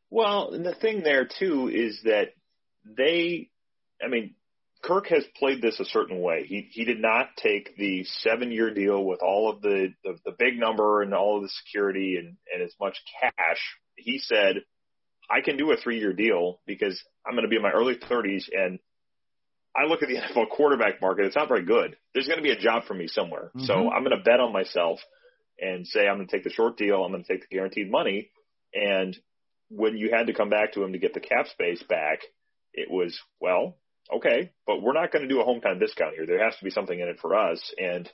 [0.09, 2.29] Well, and the thing there too is that
[2.85, 3.49] they,
[4.01, 4.35] I mean,
[4.83, 6.45] Kirk has played this a certain way.
[6.47, 10.35] He he did not take the seven year deal with all of the, the the
[10.37, 13.59] big number and all of the security and and as much cash.
[13.95, 14.57] He said,
[15.29, 17.95] I can do a three year deal because I'm going to be in my early
[17.95, 18.79] 30s and
[19.75, 21.25] I look at the NFL quarterback market.
[21.25, 21.97] It's not very good.
[22.13, 23.51] There's going to be a job for me somewhere.
[23.55, 23.65] Mm-hmm.
[23.65, 24.99] So I'm going to bet on myself
[25.59, 27.03] and say I'm going to take the short deal.
[27.03, 28.29] I'm going to take the guaranteed money.
[28.73, 29.17] And
[29.69, 32.19] when you had to come back to him to get the cap space back,
[32.73, 33.77] it was, well,
[34.13, 36.25] okay, but we're not going to do a hometown discount here.
[36.25, 37.59] There has to be something in it for us.
[37.77, 38.09] And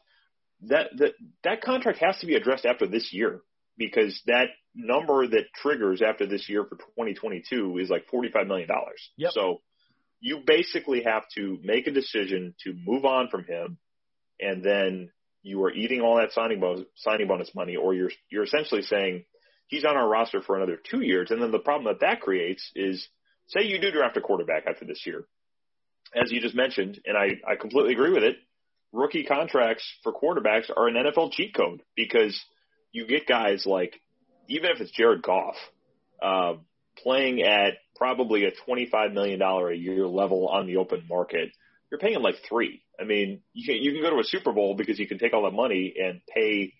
[0.68, 1.12] that, that,
[1.44, 3.42] that contract has to be addressed after this year
[3.78, 8.70] because that number that triggers after this year for 2022 is like $45 million.
[9.18, 9.32] Yep.
[9.34, 9.62] So
[10.20, 13.78] you basically have to make a decision to move on from him
[14.40, 15.12] and then
[15.42, 19.26] you are eating all that signing bonus, signing bonus money or you're, you're essentially saying,
[19.74, 21.32] he's on our roster for another two years.
[21.32, 23.08] And then the problem that that creates is,
[23.48, 25.26] say you do draft a quarterback after this year,
[26.16, 28.36] as you just mentioned, and I, I completely agree with it.
[28.92, 32.40] Rookie contracts for quarterbacks are an NFL cheat code because
[32.92, 34.00] you get guys like,
[34.48, 35.56] even if it's Jared Goff,
[36.22, 36.54] uh,
[37.00, 41.50] playing at probably a $25 million a year level on the open market,
[41.90, 42.84] you're paying him like three.
[43.00, 45.34] I mean, you can, you can go to a Super Bowl because you can take
[45.34, 46.74] all that money and pay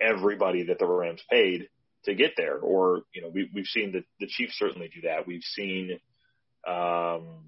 [0.00, 1.68] everybody that the Rams paid
[2.08, 2.58] to get there.
[2.58, 5.26] Or, you know, we, we've seen the, the Chiefs certainly do that.
[5.26, 5.98] We've seen,
[6.66, 7.46] um,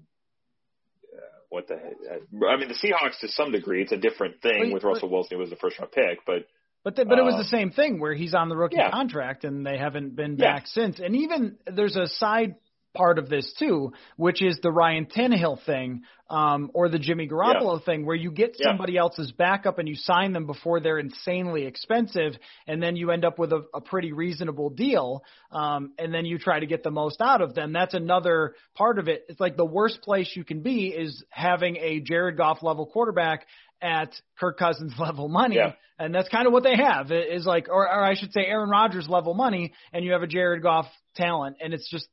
[1.49, 4.83] what the I mean, the Seahawks to some degree, it's a different thing But- with
[4.83, 5.37] Russell Wilson.
[5.37, 6.47] It was the first round pick, but
[6.83, 8.89] But the, but it was Um, the same thing where he's on the rookie yeah.
[8.89, 10.53] contract and they haven't been Yeah.
[10.53, 10.99] back since.
[10.99, 12.55] And even there's a side
[12.93, 17.83] part of this too, which is the Ryan Tannehill thing, um, or the Jimmy Garoppolo
[17.83, 18.67] thing, where you get Yeah.
[18.69, 22.33] somebody else's backup and you sign them before they're insanely expensive,
[22.67, 26.37] and then you end up with a, a pretty reasonable deal, um, and then you
[26.37, 27.73] try to get the most out of them.
[27.73, 29.25] That's another part of it.
[29.29, 33.45] It's like the worst place you can be is having a Jared Goff level quarterback
[33.81, 35.55] at Kirk Cousins level money.
[35.55, 35.73] Yeah.
[35.99, 38.69] And that's kind of what they have is like, or, or I should say Aaron
[38.71, 41.57] Rodgers level money and you have a Jared Goff talent.
[41.61, 42.07] And it's just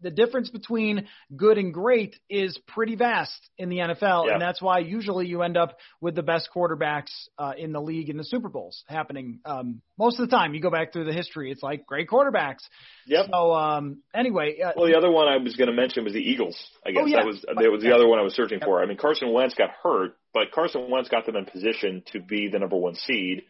[0.00, 4.26] the difference between good and great is pretty vast in the NFL.
[4.26, 4.32] Yeah.
[4.32, 8.08] And that's why usually you end up with the best quarterbacks uh, in the league
[8.08, 9.38] in the Super Bowls happening.
[9.44, 12.64] Um, most of the time you go back through the history, it's like great quarterbacks.
[13.06, 13.26] yep.
[13.30, 16.18] So, um, anyway, uh, Well, the other one I was going to mention was the
[16.18, 16.56] Eagles.
[16.84, 17.18] I guess Oh, yeah.
[17.18, 18.82] that was that was the other one I was searching for.
[18.82, 22.48] I mean, Carson Wentz got hurt, but Carson Wentz got them in position to be
[22.48, 23.42] the number one seed,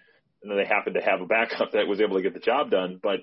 [0.43, 2.71] and then they happened to have a backup that was able to get the job
[2.71, 2.99] done.
[3.03, 3.21] But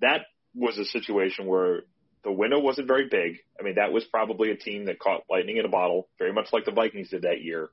[0.00, 0.22] that
[0.54, 1.82] was a situation where
[2.22, 3.38] the window wasn't very big.
[3.58, 6.48] I mean, that was probably a team that caught lightning in a bottle, very much
[6.52, 7.68] like the Vikings did that year.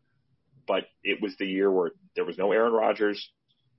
[0.67, 3.30] But it was the year where there was no Aaron Rodgers.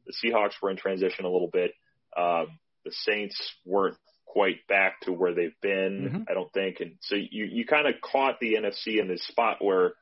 [0.07, 1.73] The Seahawks were in transition a little bit.
[2.17, 6.31] Um, the Saints weren't quite back to where they've been, Mhm.
[6.31, 6.81] I don't think.
[6.81, 9.93] And so you, you kind of caught the NFC in this spot where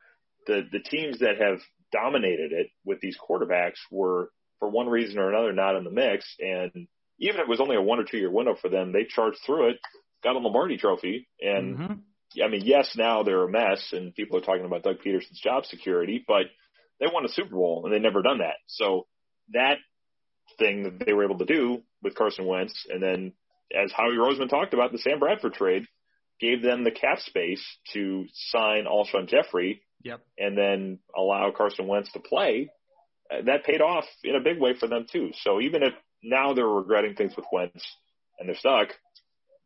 [0.46, 1.60] the, the teams that have
[1.92, 6.24] dominated it with these quarterbacks were, for one reason or another, not in the mix.
[6.38, 9.04] And even if it was only a one or two year window for them, they
[9.04, 9.76] charged through it,
[10.22, 11.28] got a Lombardi trophy.
[11.40, 11.98] And mhm.
[12.42, 15.64] I mean, yes, now they're a mess and people are talking about Doug Pederson's job
[15.64, 16.46] security, but
[17.00, 18.56] they won a Super Bowl and they never done that.
[18.66, 19.06] So
[19.52, 19.78] that
[20.58, 23.32] thing that they were able to do with Carson Wentz and then
[23.74, 25.84] as Howie Roseman talked about, the Sam Bradford trade
[26.40, 30.20] gave them the cap space to sign Alshon Jeffery Yep.
[30.38, 32.70] and then allow Carson Wentz to play.
[33.30, 35.30] Uh, that paid off in a big way for them too.
[35.42, 37.84] So even if now they're regretting things with Wentz
[38.38, 38.88] and they're stuck,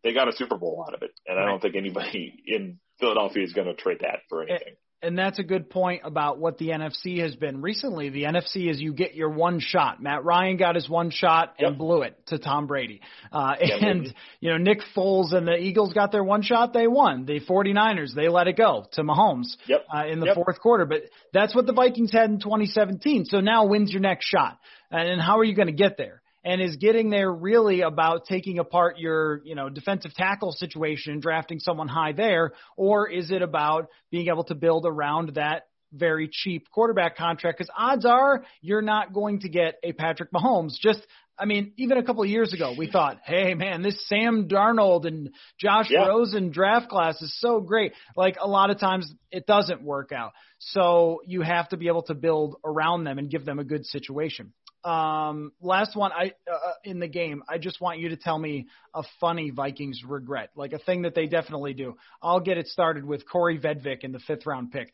[0.02, 1.12] they got a Super Bowl out of it.
[1.26, 4.74] And I don't think anybody in Philadelphia is going to trade that for anything.
[5.04, 8.08] And that's a good point about what the NFC has been recently.
[8.08, 10.02] The NFC is you get your one shot.
[10.02, 11.78] Matt Ryan got his one shot and Yep.
[11.78, 13.00] blew it to Tom Brady.
[13.30, 16.72] Uh, and, you know, Nick Foles and the Eagles got their one shot.
[16.72, 17.24] They won.
[17.26, 19.84] The 49ers, they let it go to Mahomes Yep.
[19.94, 20.86] uh, in the fourth quarter.
[20.86, 23.26] But that's what the Vikings had in 2017.
[23.26, 24.58] So now when's your next shot?
[24.90, 26.22] And, and how are you going to get there?
[26.44, 31.22] And is getting there really about taking apart your, you know, defensive tackle situation and
[31.22, 36.28] drafting someone high there, or is it about being able to build around that very
[36.30, 37.58] cheap quarterback contract?
[37.58, 40.74] Because odds are you're not going to get a Patrick Mahomes.
[40.78, 41.00] Just,
[41.38, 45.06] I mean, even a couple of years ago, we thought, hey man, this Sam Darnold
[45.06, 46.06] and Josh Yeah.
[46.06, 47.92] Rosen draft class is so great.
[48.16, 50.32] Like a lot of times it doesn't work out.
[50.58, 53.86] So you have to be able to build around them and give them a good
[53.86, 54.52] situation.
[54.84, 57.42] Um, last one, I uh, in the game.
[57.48, 61.14] I just want you to tell me a funny Vikings regret, like a thing that
[61.14, 61.96] they definitely do.
[62.22, 64.92] I'll get it started with Kaare Vedvik in the fifth round pick.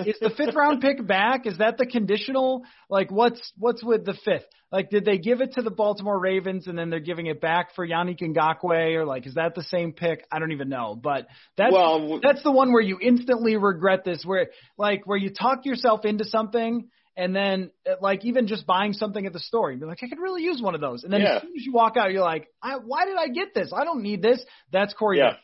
[0.00, 1.46] Is the fifth round pick back?
[1.46, 2.64] Is that the conditional?
[2.90, 4.44] Like, what's what's with the fifth?
[4.70, 7.74] Like, did they give it to the Baltimore Ravens and then they're giving it back
[7.74, 10.24] for Yannick Ngakoue, or like, is that the same pick?
[10.30, 11.26] I don't even know, but
[11.56, 15.64] that's Well, that's the one where you instantly regret this, where like where you talk
[15.64, 16.88] yourself into something.
[17.20, 20.08] And then, uh, like, even just buying something at the store, you'd be like, I
[20.08, 21.04] could really use one of those.
[21.04, 21.36] And then Yeah.
[21.36, 23.74] as soon as you walk out, you're like, I, why did I get this?
[23.76, 24.42] I don't need this.
[24.72, 25.18] That's Kaare.
[25.18, 25.36] Yeah.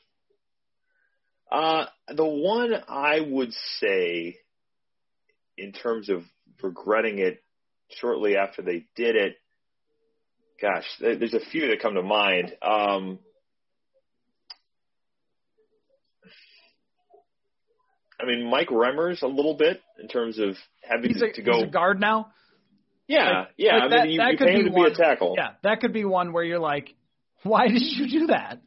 [1.53, 4.39] Uh, the one I would say,
[5.59, 6.25] in terms of
[6.63, 7.43] regretting it
[8.01, 9.37] shortly after they did it,
[10.63, 12.57] gosh, there's a few that come to mind.
[12.63, 13.19] Um,
[18.21, 21.43] I mean, Mike Remmers a little bit in terms of having He's to, a, to
[21.43, 21.55] go.
[21.55, 22.29] he's a guard now.
[23.09, 23.75] yeah, like- yeah.
[23.75, 24.95] like I that- mean, you, that you could pay him be to be one- a
[24.95, 25.35] tackle.
[25.37, 26.95] Yeah, that could be one where you're like,
[27.43, 28.61] why did you do that?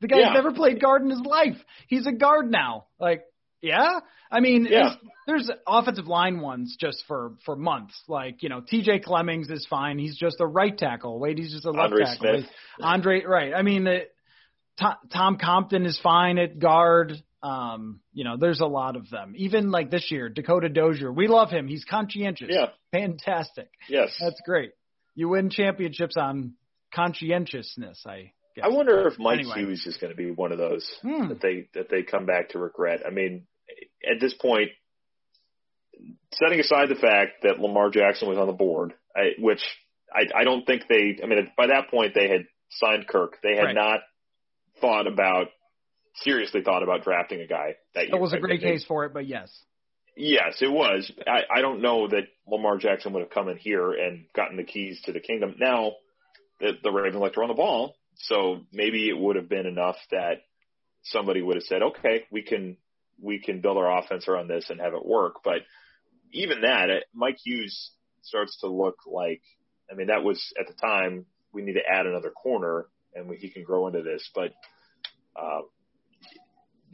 [0.00, 0.32] The guy's Yeah.
[0.34, 1.56] never played guard in his life.
[1.88, 2.86] He's a guard now.
[2.98, 3.22] Like,
[3.62, 4.00] Yeah,
[4.32, 4.94] I mean, Yeah.
[5.26, 7.94] there's, offensive line ones just for for months.
[8.08, 9.00] Like you know, T.J.
[9.00, 9.98] Clemmings is fine.
[9.98, 11.18] He's just a right tackle.
[11.18, 12.38] Wait, he's just a left Andre tackle.
[12.38, 12.50] Smith.
[12.80, 13.52] Andre, right?
[13.54, 13.86] I mean,
[14.78, 17.22] Tom, Tom Compton is fine at guard.
[17.42, 19.32] Um, you know, there's a lot of them.
[19.36, 21.66] Even like this year, Dakota Dozier, we love him.
[21.68, 22.48] He's conscientious.
[22.50, 22.66] Yeah.
[22.92, 23.68] fantastic.
[23.88, 24.14] Yes.
[24.20, 24.72] That's great.
[25.14, 26.54] You win championships on
[26.94, 28.04] conscientiousness.
[28.06, 28.64] I guess.
[28.64, 29.54] I wonder if Mike Anyway.
[29.60, 31.28] Hughes is going to be one of those Hmm.
[31.28, 33.00] that they that they come back to regret.
[33.06, 33.46] I mean,
[34.04, 34.70] at this point,
[36.32, 39.62] setting aside the fact that Lamar Jackson was on the board, I, which
[40.12, 41.18] I, I don't think they.
[41.22, 43.38] I mean, by that point they had signed Kirk.
[43.42, 43.74] They had Right.
[43.74, 44.00] not
[44.80, 45.48] thought about
[46.14, 48.10] seriously thought about drafting a guy that year.
[48.12, 49.50] That was a great case for it, but yes.
[50.16, 51.10] Yes, it was.
[51.26, 54.64] I, I don't know that Lamar Jackson would have come in here and gotten the
[54.64, 55.54] keys to the kingdom.
[55.58, 55.92] Now,
[56.60, 59.96] the, the Ravens like to run the ball, so maybe it would have been enough
[60.10, 60.42] that
[61.04, 62.76] somebody would have said, "Okay, we can
[63.22, 65.62] we can build our offense around this and have it work." But
[66.32, 67.92] even that, it, Mike Hughes
[68.22, 69.42] starts to look like.
[69.90, 73.36] I mean, that was at the time we need to add another corner, and we,
[73.36, 74.52] he can grow into this, but.
[75.34, 75.60] Uh,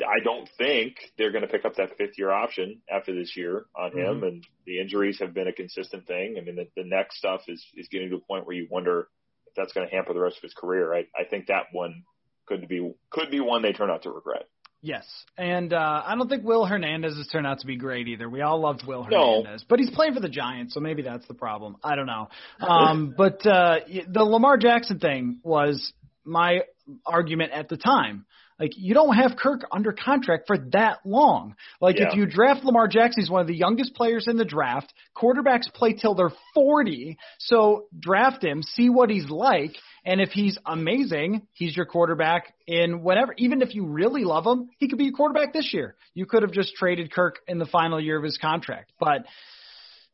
[0.01, 3.65] I don't think they're going to pick up that fifth year option after this year
[3.75, 4.21] on him.
[4.21, 4.29] Mhm.
[4.29, 6.37] And the injuries have been a consistent thing.
[6.39, 9.09] I mean, the, the neck stuff is, is getting to a point where you wonder
[9.47, 10.95] if that's going to hamper the rest of his career.
[10.95, 12.05] I, I think that one
[12.47, 14.47] could be, could be one they turn out to regret.
[14.83, 18.29] Yes, and uh, I don't think Will Hernandez has turned out to be great either.
[18.29, 19.39] We all loved Will No.
[19.43, 21.77] Hernandez, but he's playing for the Giants, so maybe that's the problem.
[21.83, 22.29] I don't know.
[22.61, 25.93] Um, but uh, the Lamar Jackson thing was
[26.25, 26.61] my
[27.05, 28.27] argument at the time.
[28.59, 31.57] Like you don't have Kirk under contract for that long.
[31.81, 34.93] Like if you draft Lamar Jackson, he's one of the youngest players in the draft.
[35.15, 40.57] Quarterbacks play till they're 40, so draft him, see what he's like, and if he's
[40.65, 43.35] amazing, he's your quarterback in whatever.
[43.37, 45.97] Even if you really love him, he could be your quarterback this year.
[46.15, 49.27] You could have just traded Kirk in the final year of his contract, but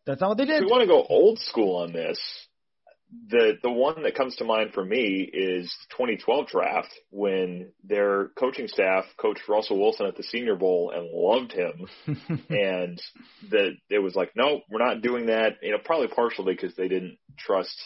[0.05, 0.65] that's not what they did.
[0.65, 2.19] we want to go old school on this,
[3.29, 8.29] the the one that comes to mind for me is the 2012 draft when their
[8.39, 11.87] coaching staff coached Russell Wilson at the Senior Bowl and loved him,
[12.49, 13.01] and
[13.51, 15.57] that it was like, no, we're not doing that.
[15.63, 17.77] You know, probably partially because they didn't trust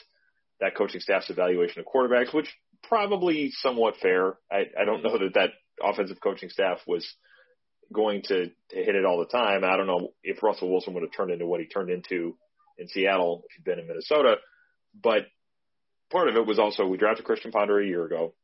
[0.60, 2.54] that coaching staff's evaluation of quarterbacks, which
[2.84, 4.38] probably somewhat fair.
[4.50, 5.50] I, I don't know that that
[5.82, 7.06] offensive coaching staff was
[7.92, 9.64] going to, to hit it all the time.
[9.64, 12.36] I don't know if Russell Wilson would have turned into what he turned into
[12.78, 14.36] in Seattle if he'd been in Minnesota.
[15.02, 15.26] But
[16.10, 18.34] part of it was also we drafted Christian Ponder a year ago,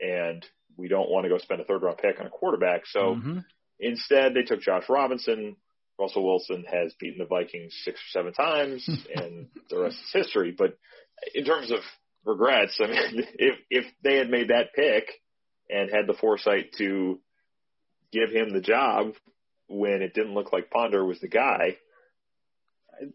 [0.00, 0.44] and
[0.76, 2.86] we don't want to go spend a third round pick on a quarterback.
[2.86, 3.44] So Mhm.
[3.78, 5.56] instead, they took Josh Robinson.
[5.98, 10.50] Russell Wilson has beaten the Vikings six or seven times, and the rest is history.
[10.50, 10.76] But
[11.34, 11.80] in terms of
[12.24, 15.20] regrets, I mean, if if they had made that pick
[15.70, 17.20] and had the foresight to
[18.10, 19.14] give him the job
[19.68, 21.76] when it didn't look like Ponder was the guy,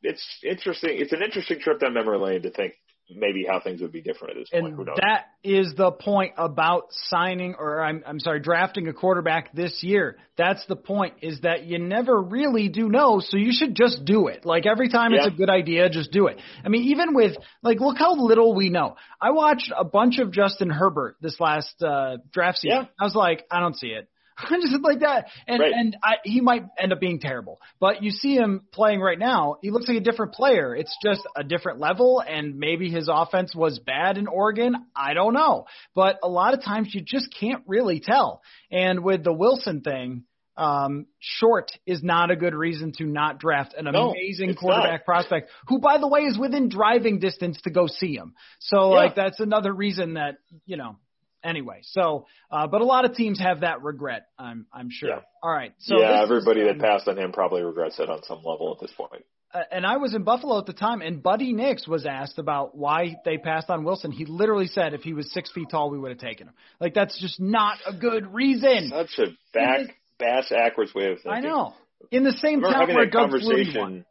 [0.04, 1.00] it's interesting.
[1.00, 2.74] It's an interesting trip down memory lane to think
[3.16, 4.78] maybe how things would be different at this point.
[4.78, 9.82] And that is the point about signing, or I'm, I'm sorry, drafting a quarterback this
[9.82, 10.18] year.
[10.38, 14.28] That's the point, is that you never really do know, so you should just do
[14.28, 14.46] it.
[14.46, 16.38] Like every time it's a good idea, just do it.
[16.64, 18.96] I mean, even with, like, look how little we know.
[19.22, 22.84] I watched a bunch of Justin Herbert this last uh, draft season.
[22.84, 22.88] Yeah.
[23.00, 24.10] I was like, I don't see it.
[24.50, 25.74] just like that, and Right.
[25.74, 27.60] and I, he might end up being terrible.
[27.80, 30.76] But you see him playing right now; he looks like a different player.
[30.76, 34.76] It's just a different level, and maybe his offense was bad in Oregon.
[34.96, 35.66] I don't know,
[35.96, 38.42] but a lot of times you just can't really tell.
[38.72, 40.24] And with the Wilson thing,
[40.56, 45.06] um, short is not a good reason to not draft an No, amazing quarterback not.
[45.06, 48.34] prospect, who, by the way, is within driving distance to go see him.
[48.60, 48.96] So, Yeah.
[48.98, 50.96] like, that's another reason that you know
[51.48, 51.80] anyway.
[51.84, 54.28] So, uh, but a lot of teams have that regret.
[54.38, 55.10] I'm I'm sure.
[55.10, 55.20] Yeah.
[55.42, 55.74] All right.
[55.80, 58.82] So yeah, everybody is, that passed on him probably regrets it on some level at
[58.86, 59.24] this point.
[59.54, 62.78] uh, and I was in Buffalo at the time, and Buddy Nix was asked about
[62.78, 64.12] why they passed on Wilson.
[64.12, 66.54] He literally said if he was six feet tall, we would have taken him.
[66.80, 68.90] Like that's just not a good reason.
[68.90, 71.32] Such a back bass backwards way of thinking.
[71.32, 71.74] I know.
[72.12, 73.52] In the same town where Doug Flutie won.
[73.64, 74.06] conversation.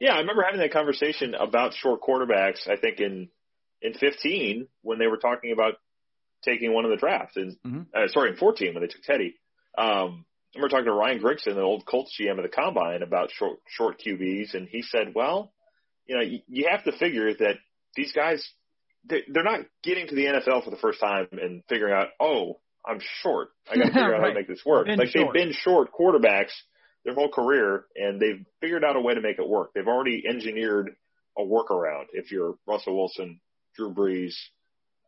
[0.00, 2.68] Yeah, I remember having that conversation about short quarterbacks.
[2.68, 3.28] I think in
[3.82, 5.74] in 15 when they were talking about
[6.44, 7.86] taking one in the draft, and Mhm.
[7.94, 9.36] uh, sorry, in 14 when they took Teddy.
[9.76, 10.24] Um,
[10.54, 13.58] I remember talking to Ryan Grigson, the old Colts GM of the combine, about short
[13.68, 15.52] short QBs, and he said, "Well,
[16.06, 17.56] you know, you, you have to figure that
[17.94, 18.46] these guys
[19.04, 22.58] they, they're not getting to the NFL for the first time and figuring out, oh,
[22.84, 23.48] I'm short.
[23.70, 24.86] I got to figure out how to make this work.
[24.86, 25.32] Been like short.
[25.34, 26.52] they've been short quarterbacks
[27.04, 29.70] their whole career, and they've figured out a way to make it work.
[29.74, 30.94] They've already engineered
[31.38, 32.06] a workaround.
[32.12, 33.40] If you're Russell Wilson,
[33.76, 34.34] Drew Brees,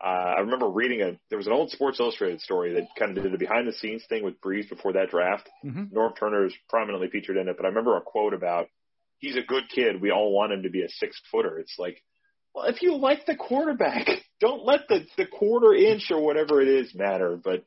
[0.02, 3.22] uh, I remember reading a there was an old Sports Illustrated story that kind of
[3.22, 5.48] did a behind the scenes thing with Brees before that draft.
[5.64, 5.92] Mhm.
[5.92, 8.68] Norv Turner is prominently featured in it, but I remember a quote about
[9.18, 10.00] he's a good kid.
[10.00, 11.58] We all want him to be a six footer.
[11.58, 12.02] It's like,
[12.54, 14.06] well, if you like the quarterback,
[14.40, 17.36] don't let the the quarter inch or whatever it is matter.
[17.36, 17.64] But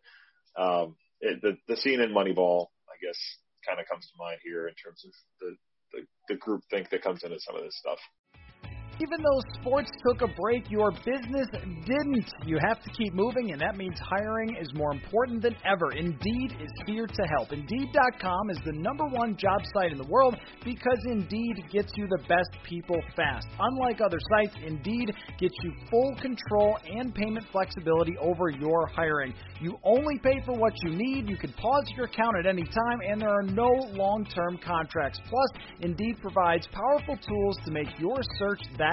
[0.57, 3.17] um, it, the the scene in Moneyball, I guess,
[3.67, 5.55] kind of comes to mind here in terms of the
[5.93, 7.99] the, the group think that comes into some of this stuff.
[9.01, 11.47] Even though sports took a break, your business
[11.85, 12.29] didn't.
[12.45, 15.91] You have to keep moving, and that means hiring is more important than ever.
[15.91, 17.51] Indeed is here to help.
[17.51, 22.21] Indeed.com is the number one job site in the world because Indeed gets you the
[22.29, 23.47] best people fast.
[23.59, 29.33] Unlike other sites, Indeed gets you full control and payment flexibility over your hiring.
[29.59, 32.99] You only pay for what you need, you can pause your account at any time,
[33.07, 35.19] and there are no long term contracts.
[35.27, 35.49] Plus,
[35.81, 38.92] Indeed provides powerful tools to make your search that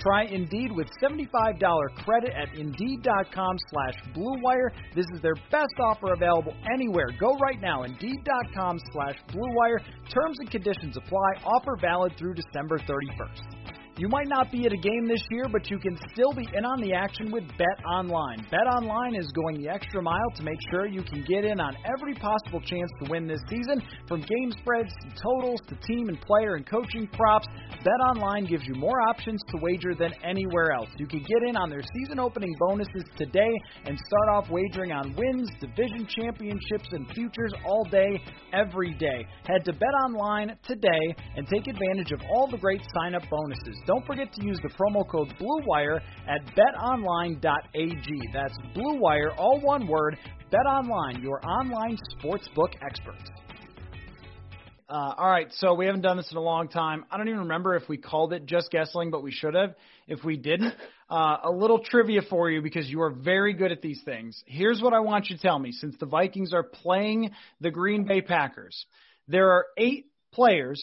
[0.00, 1.60] Try Indeed with $75
[2.04, 4.70] credit at Indeed.com slash BlueWire.
[4.94, 7.08] This is their best offer available anywhere.
[7.18, 9.80] Go right now, Indeed.com slash BlueWire.
[10.08, 11.42] Terms and conditions apply.
[11.44, 13.79] Offer valid through December 31st.
[14.00, 16.64] You might not be at a game this year, but you can still be in
[16.64, 18.40] on the action with Bet Online.
[18.50, 21.76] Bet Online is going the extra mile to make sure you can get in on
[21.84, 23.82] every possible chance to win this season.
[24.08, 27.46] From game spreads to totals to team and player and coaching props,
[27.84, 30.88] Bet Online gives you more options to wager than anywhere else.
[30.96, 33.52] You can get in on their season opening bonuses today
[33.84, 38.18] and start off wagering on wins, division championships, and futures all day,
[38.54, 39.26] every day.
[39.44, 43.76] Head to Bet Online today and take advantage of all the great sign up bonuses.
[43.90, 48.20] Don't forget to use the promo code BLUEWIRE at betonline.ag.
[48.32, 50.16] That's BLUEWIRE, all one word.
[50.52, 53.28] BetOnline, your online sportsbook experts.
[54.88, 57.04] Uh, all right, so we haven't done this in a long time.
[57.10, 59.74] I don't even remember if we called it just guessing, but we should have.
[60.06, 60.72] If we didn't,
[61.10, 64.40] uh, a little trivia for you because you are very good at these things.
[64.46, 68.04] Here's what I want you to tell me since the Vikings are playing the Green
[68.04, 68.86] Bay Packers.
[69.26, 70.80] There are eight players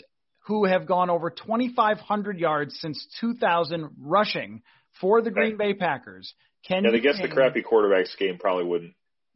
[0.48, 4.62] who have gone over 2,500 yards since 2000 rushing
[5.02, 6.34] for the Green Bay Packers.
[6.66, 8.94] Can Yeah, I guess the crappy quarterbacks game probably wouldn't.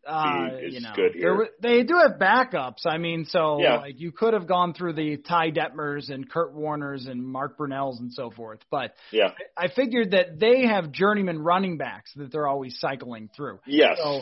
[0.07, 1.49] uh, you know, there here.
[1.61, 2.85] they do have backups.
[2.87, 3.75] I mean, so Yeah.
[3.77, 7.99] like you could have gone through the Ty Detmers and Kurt Warners and Mark Brunells
[7.99, 9.33] and so forth, but Yeah.
[9.55, 13.59] I figured that they have journeyman running backs that they're always cycling through.
[13.67, 13.97] Yes.
[14.01, 14.21] So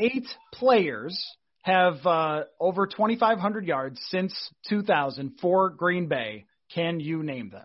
[0.00, 1.16] eight players
[1.64, 4.34] have uh, over 2,500 yards since
[4.68, 6.44] 2000 for Green Bay.
[6.74, 7.64] Can you name them?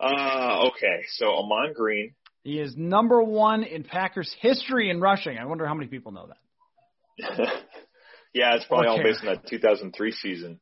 [0.00, 1.04] Uh, okay.
[1.16, 2.14] So Ahman Green.
[2.42, 5.38] He is number one in Packers history in rushing.
[5.38, 7.38] I wonder how many people know that.
[8.34, 10.60] yeah, it's probably all based on that 2003 season.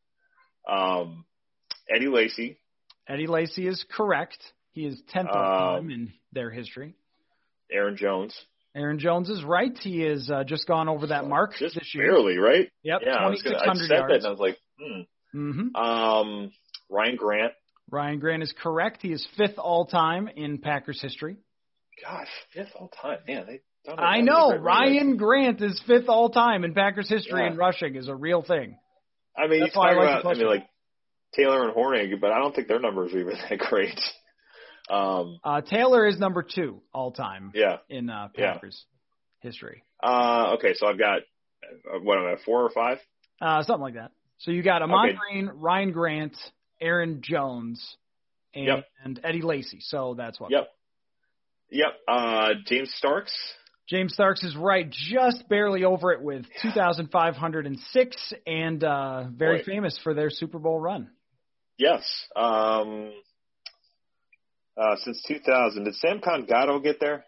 [0.68, 1.24] Um,
[1.88, 2.58] Eddie Lacy.
[3.08, 4.38] Eddie Lacy is correct.
[4.72, 6.94] He is 10th all Um, time in their history.
[7.70, 8.38] Aaron Jones.
[8.74, 9.76] Aaron Jones is right.
[9.78, 12.10] He has uh, just gone over that mark Just this year.
[12.10, 12.70] barely, right?
[12.82, 14.24] Yep, Yeah, I was gonna, I 2,600 said that yards.
[14.24, 15.70] and I was like, hmm.
[15.70, 16.52] hmm Um,
[16.90, 17.52] Ryan Grant.
[17.90, 19.02] Ryan Grant is correct.
[19.02, 21.36] He is fifth all time in Packers history.
[22.02, 23.18] Gosh, fifth all time.
[23.28, 24.96] Man, they don't I know a great running back.
[24.96, 27.50] Ryan Grant is fifth all time in Packers history Yeah.
[27.52, 28.78] in rushing is a real thing.
[29.36, 30.66] I mean, you That's I talk like about, I mean, like
[31.34, 33.98] Taylor and Hornung, but I don't think their numbers are even that great.
[34.92, 37.78] Um, Uh, Taylor is number two all time yeah.
[37.88, 38.58] in uh, Yeah.
[39.40, 39.82] History.
[40.02, 42.98] Uh, okay, so I've got uh, what am I four or five?
[43.40, 44.12] Uh, something like that.
[44.38, 45.18] So you got Ahman Okay.
[45.18, 46.36] Green, Ryan Grant,
[46.80, 47.96] Aaron Jones,
[48.54, 48.84] and, Yep.
[49.04, 49.78] and Eddie Lacy.
[49.80, 50.50] So that's what.
[50.50, 50.68] Yep.
[51.70, 51.92] Yep.
[52.06, 53.32] Uh, James Starks.
[53.88, 59.64] James Starks is right, just barely over it with 2,506, and uh, very Boy.
[59.64, 61.10] famous for their Super Bowl run.
[61.78, 62.02] Yes.
[62.36, 63.12] Um,
[64.76, 67.24] uh, since 2000, did Samkon Gado get there?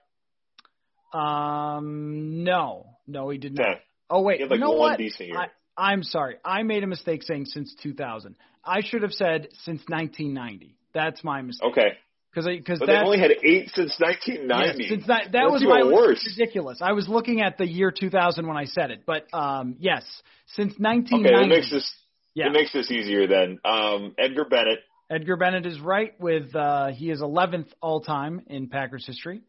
[1.12, 3.66] Um, no, no, he did not.
[3.66, 3.80] Okay.
[4.10, 4.98] Oh wait, He had like you know one what?
[4.98, 5.38] decent year.
[5.38, 8.34] I, I'm sorry, I made a mistake saying since 2000.
[8.64, 10.76] I should have said since 1990.
[10.92, 11.70] That's my mistake.
[11.70, 11.88] okay.
[12.30, 14.82] Because because they've only had eight since 1990.
[14.82, 16.26] Yes, since that that That's was my it worse.
[16.36, 16.78] ridiculous.
[16.82, 20.02] I was looking at the year 2000 when I said it, but um, yes,
[20.48, 21.14] since 1990.
[21.14, 21.48] okay, 1990.
[21.48, 21.94] that makes this
[22.34, 23.60] yeah, it makes this easier then.
[23.64, 24.80] Um, Edgar Bennett.
[25.14, 29.42] Edgar Bennett is right with uh, he is 11th all time in Packers history.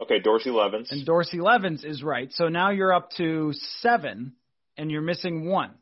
[0.00, 0.92] Okay, Dorsey Levens.
[0.92, 2.32] And Dorsey Levens is right.
[2.32, 4.34] So now you're up to seven,
[4.76, 5.72] and you're missing one.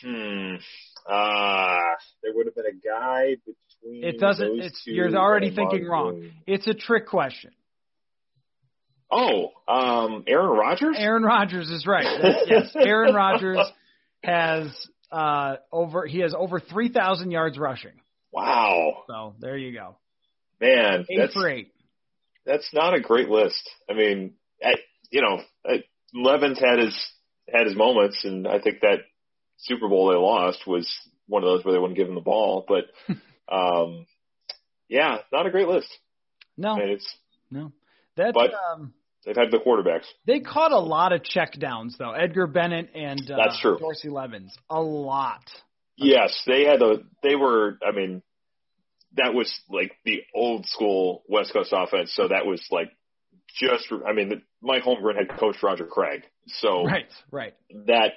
[0.00, 0.54] Hmm.
[1.10, 1.78] Uh,
[2.22, 4.04] there would have been a guy between.
[4.04, 4.60] It doesn't.
[4.60, 6.30] It's you're already thinking wrong.
[6.46, 7.50] It's a trick question.
[9.10, 10.94] Oh, um, Aaron Rodgers.
[10.96, 12.06] Aaron Rodgers is right.
[12.46, 13.58] Yes, Aaron Rodgers
[14.22, 14.68] has
[15.10, 17.90] uh over he has over three thousand yards rushing.
[18.32, 19.96] Wow, So there you go.
[20.60, 21.72] man, Eight that's for eight.
[22.46, 23.68] that's not a great list.
[23.88, 24.74] I mean, I,
[25.10, 25.82] you know, I,
[26.14, 26.96] Levens had his
[27.52, 28.98] had his moments, and I think that
[29.58, 30.88] Super Bowl they lost was
[31.26, 32.64] one of those where they wouldn't give him the ball.
[32.68, 32.84] But,
[33.52, 34.06] um,
[34.88, 35.88] yeah, not a great list.
[36.56, 37.16] No, mean, it's
[37.50, 37.72] no.
[38.16, 38.92] That's But- um
[39.26, 40.06] they've had the quarterbacks.
[40.26, 42.12] they caught a lot of check downs though.
[42.12, 43.78] Edgar Bennett and uh, That's true.
[43.78, 44.54] Dorsey Levens.
[44.70, 45.42] A lot.
[45.96, 46.98] Yes, they had a.
[47.22, 47.78] They were.
[47.86, 48.22] I mean,
[49.16, 52.12] that was like the old school West Coast offense.
[52.14, 52.90] So that was like
[53.58, 53.86] just.
[54.06, 57.54] I mean, Mike Holmgren had coached Roger Craig, so Right, right.
[57.86, 58.12] that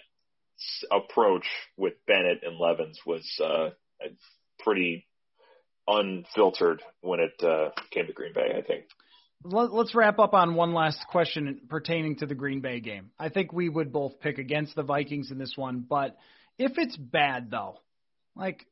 [0.92, 1.46] approach
[1.78, 3.70] with Bennett and Levens was uh,
[4.60, 5.06] pretty
[5.88, 8.54] unfiltered when it uh, came to Green Bay.
[8.58, 8.86] I think.
[9.46, 13.12] Let's wrap up on one last question pertaining to the Green Bay game.
[13.20, 16.16] I think we would both pick against the Vikings in this one, but
[16.64, 17.80] if it's bad though,
[18.36, 18.66] like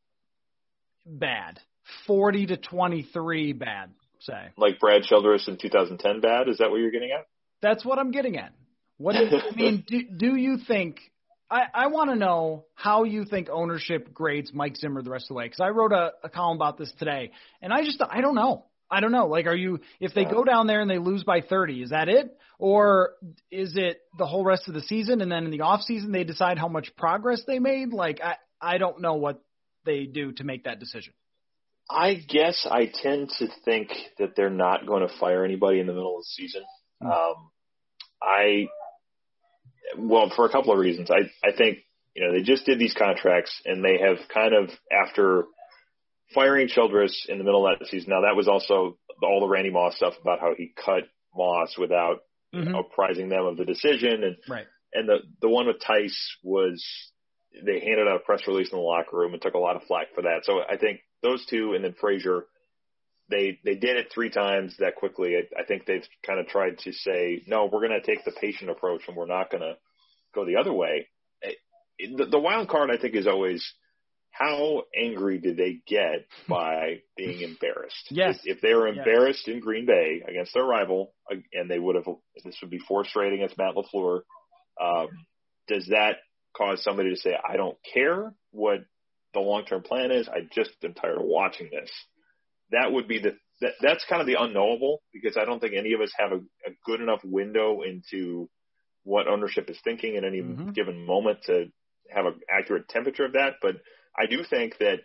[1.05, 1.59] bad,
[2.07, 4.49] 40 to 23 bad, say.
[4.57, 6.47] Like Brad Childress in 2010, bad.
[6.47, 7.27] Is that what you're getting at?
[7.61, 8.53] That's what I'm getting at.
[8.97, 10.99] What do you, I mean, do, do you think
[11.49, 15.29] I, I want to know how you think ownership grades Mike Zimmer the rest of
[15.29, 17.31] the way because I wrote a, a column about this today,
[17.61, 18.65] and I just I don't know.
[18.91, 19.27] I don't know.
[19.27, 22.09] Like, are you if they go down there and they lose by 30, is that
[22.09, 23.13] it, or
[23.49, 26.25] is it the whole rest of the season and then in the off season they
[26.25, 27.93] decide how much progress they made?
[27.93, 29.41] Like, I I don't know what
[29.85, 31.13] they do to make that decision.
[31.89, 33.89] I guess I tend to think
[34.19, 36.63] that they're not going to fire anybody in the middle of the season.
[37.01, 37.49] Um,
[38.21, 38.67] I,
[39.97, 41.09] well, for a couple of reasons.
[41.11, 41.79] I, I think,
[42.15, 45.45] you know, they just did these contracts and they have kind of, after
[46.33, 49.69] firing Childress in the middle of that season, now that was also all the Randy
[49.71, 51.03] Moss stuff about how he cut
[51.35, 52.19] Moss without
[52.53, 52.77] Mhm.
[52.77, 54.23] apprising them of the decision.
[54.23, 54.67] And, Right.
[54.93, 56.83] and the, the one with Tice was,
[57.63, 59.83] they handed out a press release in the locker room and took a lot of
[59.83, 60.43] flack for that.
[60.43, 62.45] So I think those two and then Frazier,
[63.29, 65.37] they they did it three times that quickly.
[65.37, 68.31] I, I think they've kind of tried to say, no, we're going to take the
[68.33, 69.77] patient approach and we're not going to
[70.35, 71.07] go the other way.
[71.41, 71.57] It-
[72.17, 73.63] the, the wild card, I think, is always
[74.31, 78.07] how angry did they get by being embarrassed?
[78.09, 78.39] Yes.
[78.43, 79.05] If, if they were Yes.
[79.05, 81.13] embarrassed in Green Bay against their rival,
[81.53, 82.05] and they would have,
[82.43, 84.21] this would be four straight against Matt LaFleur.
[84.81, 85.09] Um,
[85.67, 86.17] does that
[86.55, 88.79] cause somebody to say, I don't care what
[89.33, 90.27] the long term plan is.
[90.27, 91.89] I just am tired of watching this.
[92.71, 95.93] That would be the that, that's kind of the unknowable because I don't think any
[95.93, 98.49] of us have a, a good enough window into
[99.03, 100.73] what ownership is thinking at any Mhm.
[100.73, 101.71] given moment to
[102.09, 103.55] have an accurate temperature of that.
[103.61, 103.75] But
[104.17, 104.99] I do think that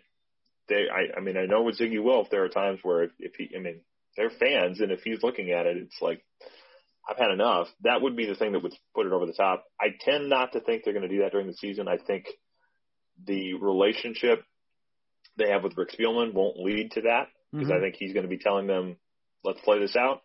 [0.69, 3.35] they, I, I mean, I know with Zygi Wilf, there are times where if, if
[3.35, 3.81] he, I mean,
[4.15, 6.23] they're fans, and if he's looking at it, it's like,
[7.09, 7.67] I've had enough.
[7.83, 9.63] That would be the thing that would put it over the top.
[9.79, 11.87] I tend not to think they're going to do that during the season.
[11.87, 12.25] I think
[13.25, 14.43] the relationship
[15.37, 17.81] they have with Rick Spielman won't lead to that because I Mhm.
[17.81, 18.97] think he's going to be telling them,
[19.43, 20.21] let's play this out.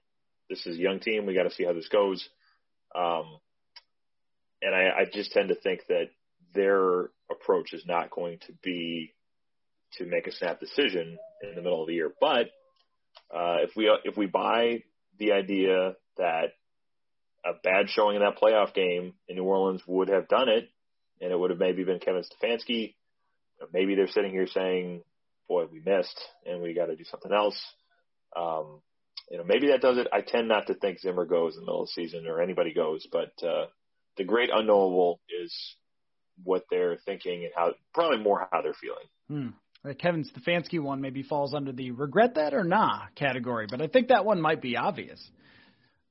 [0.50, 1.24] This is a young team.
[1.24, 2.28] We got to see how this goes.
[2.94, 3.38] Um,
[4.60, 6.10] and I, I just tend to think that
[6.54, 9.14] their approach is not going to be
[9.98, 12.12] to make a snap decision in the middle of the year.
[12.20, 12.46] But
[13.34, 14.82] uh, if we if we buy
[15.18, 16.52] the idea that
[17.44, 20.68] a bad showing in that playoff game in New Orleans would have done it,
[21.20, 22.94] and it would have maybe been Kevin Stefanski,
[23.72, 25.02] maybe they're sitting here saying,
[25.48, 27.60] "Boy, we missed, and we got to do something else."
[28.36, 28.80] Um,
[29.30, 30.08] you know, maybe that does it.
[30.12, 32.74] I tend not to think Zimmer goes in the middle of the season or anybody
[32.74, 33.66] goes, but uh,
[34.16, 35.54] the great unknowable is
[36.44, 39.06] what they're thinking and how probably more how they're feeling.
[39.28, 39.48] Hmm.
[39.84, 43.88] The Kevin Stefanski one maybe falls under the regret that or nah category, but I
[43.88, 45.20] think that one might be obvious.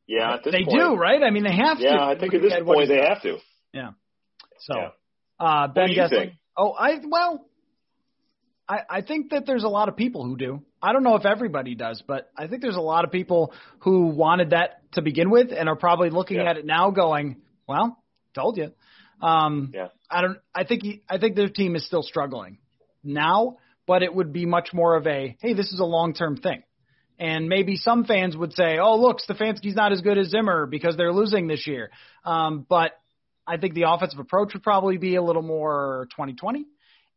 [0.08, 1.24] Yeah, at this they point, do, right?
[1.24, 1.84] I mean, they have to.
[1.84, 3.38] Yeah, I think at this point they have to.
[3.74, 3.92] Yeah.
[4.60, 4.90] So, Yeah.
[5.40, 6.34] uh, Ben you Goessling- think?
[6.58, 7.46] Oh, I well,
[8.68, 10.62] I I think that there's a lot of people who do.
[10.82, 14.08] I don't know if everybody does, but I think there's a lot of people who
[14.08, 16.50] wanted that to begin with and are probably looking Yeah.
[16.50, 17.98] at it now, going, "Well,
[18.34, 18.74] told you."
[19.22, 19.88] Um, Yeah.
[20.10, 20.38] I don't.
[20.54, 22.58] I think he, I think their team is still struggling
[23.04, 23.58] now,
[23.88, 26.64] but it would be much more of a, "Hey, this is a long term thing."
[27.18, 30.98] And maybe some fans would say, "Oh, look, Stefanski's not as good as Zimmer because
[30.98, 31.92] they're losing this year."
[32.26, 32.94] Um, but
[33.48, 36.66] I think the offensive approach would probably be a little more 2020,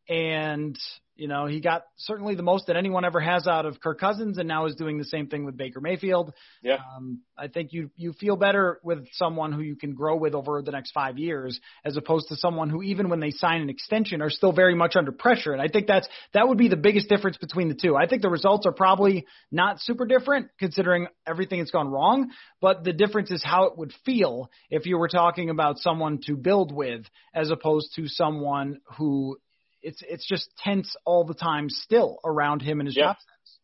[0.07, 0.77] and
[1.15, 4.37] You know, he got certainly the most that anyone ever has out of Kirk Cousins,
[4.37, 6.33] and now is doing the same thing with Baker Mayfield.
[6.61, 6.77] Yeah.
[6.95, 10.61] Um, I think you you feel better with someone who you can grow with over
[10.61, 14.21] the next five years, as opposed to someone who even when they sign an extension
[14.21, 15.53] are still very much under pressure.
[15.53, 17.95] And I think that's that would be the biggest difference between the two.
[17.95, 22.83] I think the results are probably not super different considering everything that's gone wrong, but
[22.83, 26.73] the difference is how it would feel if you were talking about someone to build
[26.73, 29.37] with as opposed to someone who
[29.85, 33.05] it's it's just tense all the time still around him and his Yeah.
[33.05, 33.59] job sense.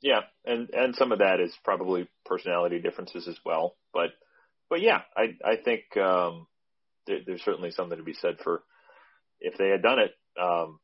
[0.00, 3.76] Yeah, and and some of that is probably personality differences as well.
[3.92, 4.10] But
[4.68, 6.46] but yeah, I I think um,
[7.06, 8.62] there, there's certainly something to be said for
[9.40, 10.12] if they had done it.
[10.40, 10.80] Um,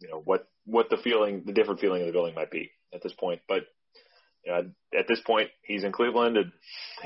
[0.00, 3.02] you know what what the feeling, the different feeling of the building might be at
[3.02, 3.40] this point.
[3.48, 3.64] But
[4.44, 6.52] you know, at this point, he's in Cleveland, and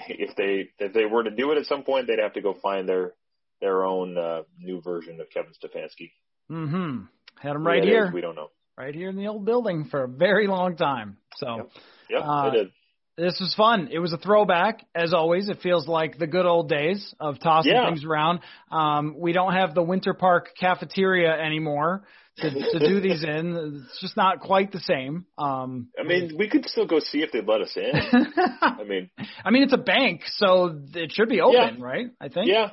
[0.08, 2.54] if they if they were to do it at some point, they'd have to go
[2.54, 3.14] find their
[3.60, 6.12] their own uh, new version of Kevin Stefanski.
[6.50, 7.04] Mm-hmm.
[7.40, 8.50] Had Who right is, here, we don't know.
[8.78, 11.16] right here in the old building for a very long time.
[11.36, 11.56] So.
[11.56, 11.70] Yep.
[12.10, 12.70] Yep, Uh, they did.
[13.16, 13.88] This was fun.
[13.92, 15.48] It was a throwback, as always.
[15.48, 17.86] It feels like the good old days of tossing Yeah.
[17.88, 18.40] things around.
[18.72, 22.02] Um, we don't have the Winter Park cafeteria anymore
[22.38, 23.84] to, to do these in.
[23.86, 25.26] It's just not quite the same.
[25.38, 27.92] Um, I mean, we could still go see if they'd let us in.
[28.60, 29.08] I mean,
[29.44, 32.06] I mean, it's a bank, so it should be open, right?
[32.20, 32.48] I think.
[32.48, 32.70] yeah.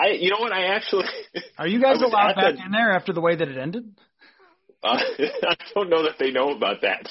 [0.00, 0.52] I, you know what?
[0.52, 1.04] I actually,
[1.58, 3.84] Are you guys allowed back the- in there after the way that it ended?
[4.82, 7.08] uh, I don't know that they know about that.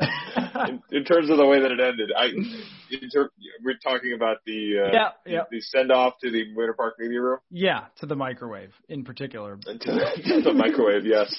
[0.68, 3.30] in, in terms of the way that it ended, I, in ter-
[3.62, 5.42] we're talking about the, uh, Yeah, yeah.
[5.50, 7.38] the send off to the Winter Park Media Room.
[7.50, 9.56] Yeah, to the microwave in particular.
[9.56, 11.32] to the, to the microwave, yes.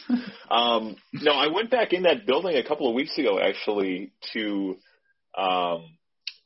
[0.49, 4.78] Um, no, I went back in that building a couple of weeks ago actually to
[5.38, 5.86] um,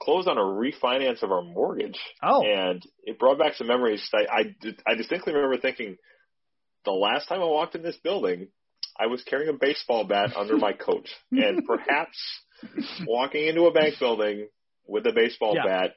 [0.02, 4.08] close on a refinance of our mortgage, Oh, and it brought back some memories.
[4.14, 5.98] I, I, did- I distinctly remember thinking
[6.86, 8.48] the last time I walked in this building,
[9.00, 12.18] I was carrying a baseball bat under my coat, and perhaps
[13.06, 14.48] walking into a bank building
[14.88, 15.66] with a baseball Yeah.
[15.66, 15.92] bat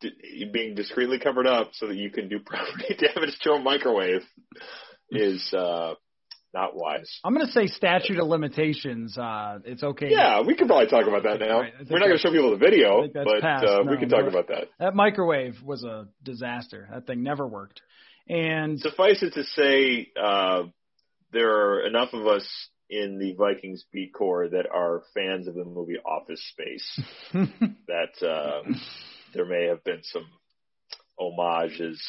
[0.00, 4.22] d- being discreetly covered up so that you can do property damage to a microwave
[5.10, 5.94] is uh
[6.52, 7.20] not wise.
[7.24, 9.16] I'm going to say statute of limitations.
[9.16, 10.10] Uh, it's okay.
[10.10, 11.60] Yeah, we could probably talk about that now.
[11.60, 13.94] Right, We're not going to show people the video, I think that's but uh, we
[13.94, 14.68] now, can talk but- about that.
[14.78, 16.88] That microwave was a disaster.
[16.92, 17.80] That thing never worked.
[18.28, 20.64] And Suffice it to say, uh,
[21.32, 22.46] there are enough of us
[22.88, 27.00] in the Vikings beat corps that are fans of the movie Office Space
[27.32, 28.62] that uh,
[29.32, 30.26] there may have been some
[31.18, 32.02] homages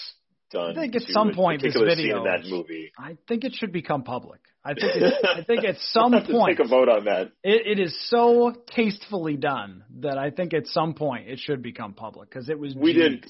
[0.52, 0.78] done.
[0.78, 2.91] I think at some point this video in that movie.
[2.97, 4.39] I think it should become public.
[4.64, 7.32] I think it, I think at some point take a vote on that.
[7.43, 11.93] it, it is so tastefully done that I think at some point it should become
[11.93, 12.76] public because it was.
[12.76, 13.26] We did-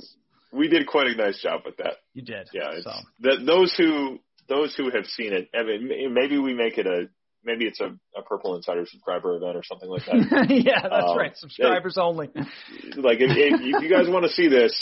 [0.53, 1.93] We did quite a nice job with that.
[2.13, 2.49] You did.
[2.53, 2.91] Yeah, it's, So
[3.21, 4.19] that those who
[4.49, 5.47] those who have seen it.
[5.55, 7.07] I mean, maybe we make it a
[7.45, 10.47] maybe it's a, a Purple Insider subscriber event or something like that.
[10.49, 11.35] yeah, that's Um, right.
[11.37, 12.27] Subscribers only.
[12.35, 14.75] like if, if you guys want to see this,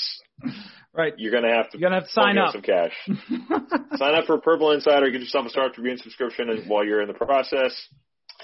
[0.99, 1.13] Right.
[1.17, 2.51] you're gonna have to You're gonna have to sign up.
[2.51, 2.91] some cash.
[3.97, 7.07] sign up for Purple Insider, get yourself a Star Tribune subscription, and while you're in
[7.07, 7.73] the process,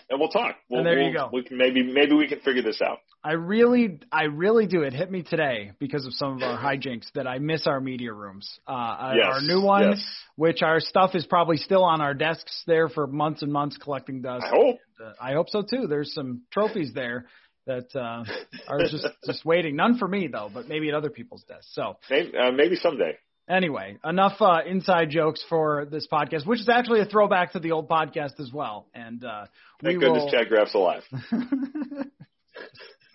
[0.10, 0.56] and we'll talk.
[0.70, 1.30] We'll, And there you we'll- go.
[1.34, 3.00] We can maybe maybe we can figure this out.
[3.24, 4.84] I really, I really do.
[4.84, 8.14] It hit me today because of some of our hijinks that I miss our media
[8.14, 8.48] rooms.
[8.68, 10.06] Uh, our- Yes, our new one, yes.
[10.36, 14.22] which our stuff is probably still on our desks there for months and months collecting
[14.22, 14.46] dust.
[14.46, 14.78] I hope.
[15.04, 15.88] Uh, I hope so too.
[15.88, 17.26] There's some trophies there
[17.66, 18.24] that uh,
[18.68, 19.76] are just just waiting.
[19.76, 21.70] None for me though, but maybe at other people's desks.
[21.74, 23.18] So Maybe, uh, maybe someday.
[23.50, 27.72] anyway, enough uh, inside jokes for this podcast, which is actually a throwback to the
[27.72, 28.88] old podcast as well.
[28.94, 29.46] And uh,
[29.84, 30.32] Thank we goodness will.
[30.32, 31.04] Chad Graff's alive.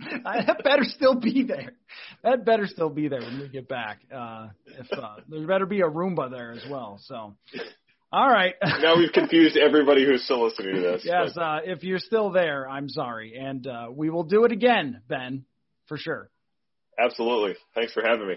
[0.25, 1.73] that better still be there.
[2.23, 4.01] That better still be there when we get back.
[4.15, 6.99] Uh, if uh, there better be a Roomba there as well.
[7.05, 7.37] So,
[8.13, 8.55] all right.
[8.63, 11.03] now we've confused everybody who's still listening to this.
[11.05, 14.53] yes, but- uh, if you're still there, I'm sorry, and uh, we will do it
[14.53, 15.45] again, Ben,
[15.87, 16.31] for sure.
[16.99, 17.57] Absolutely.
[17.75, 18.35] Thanks for having me.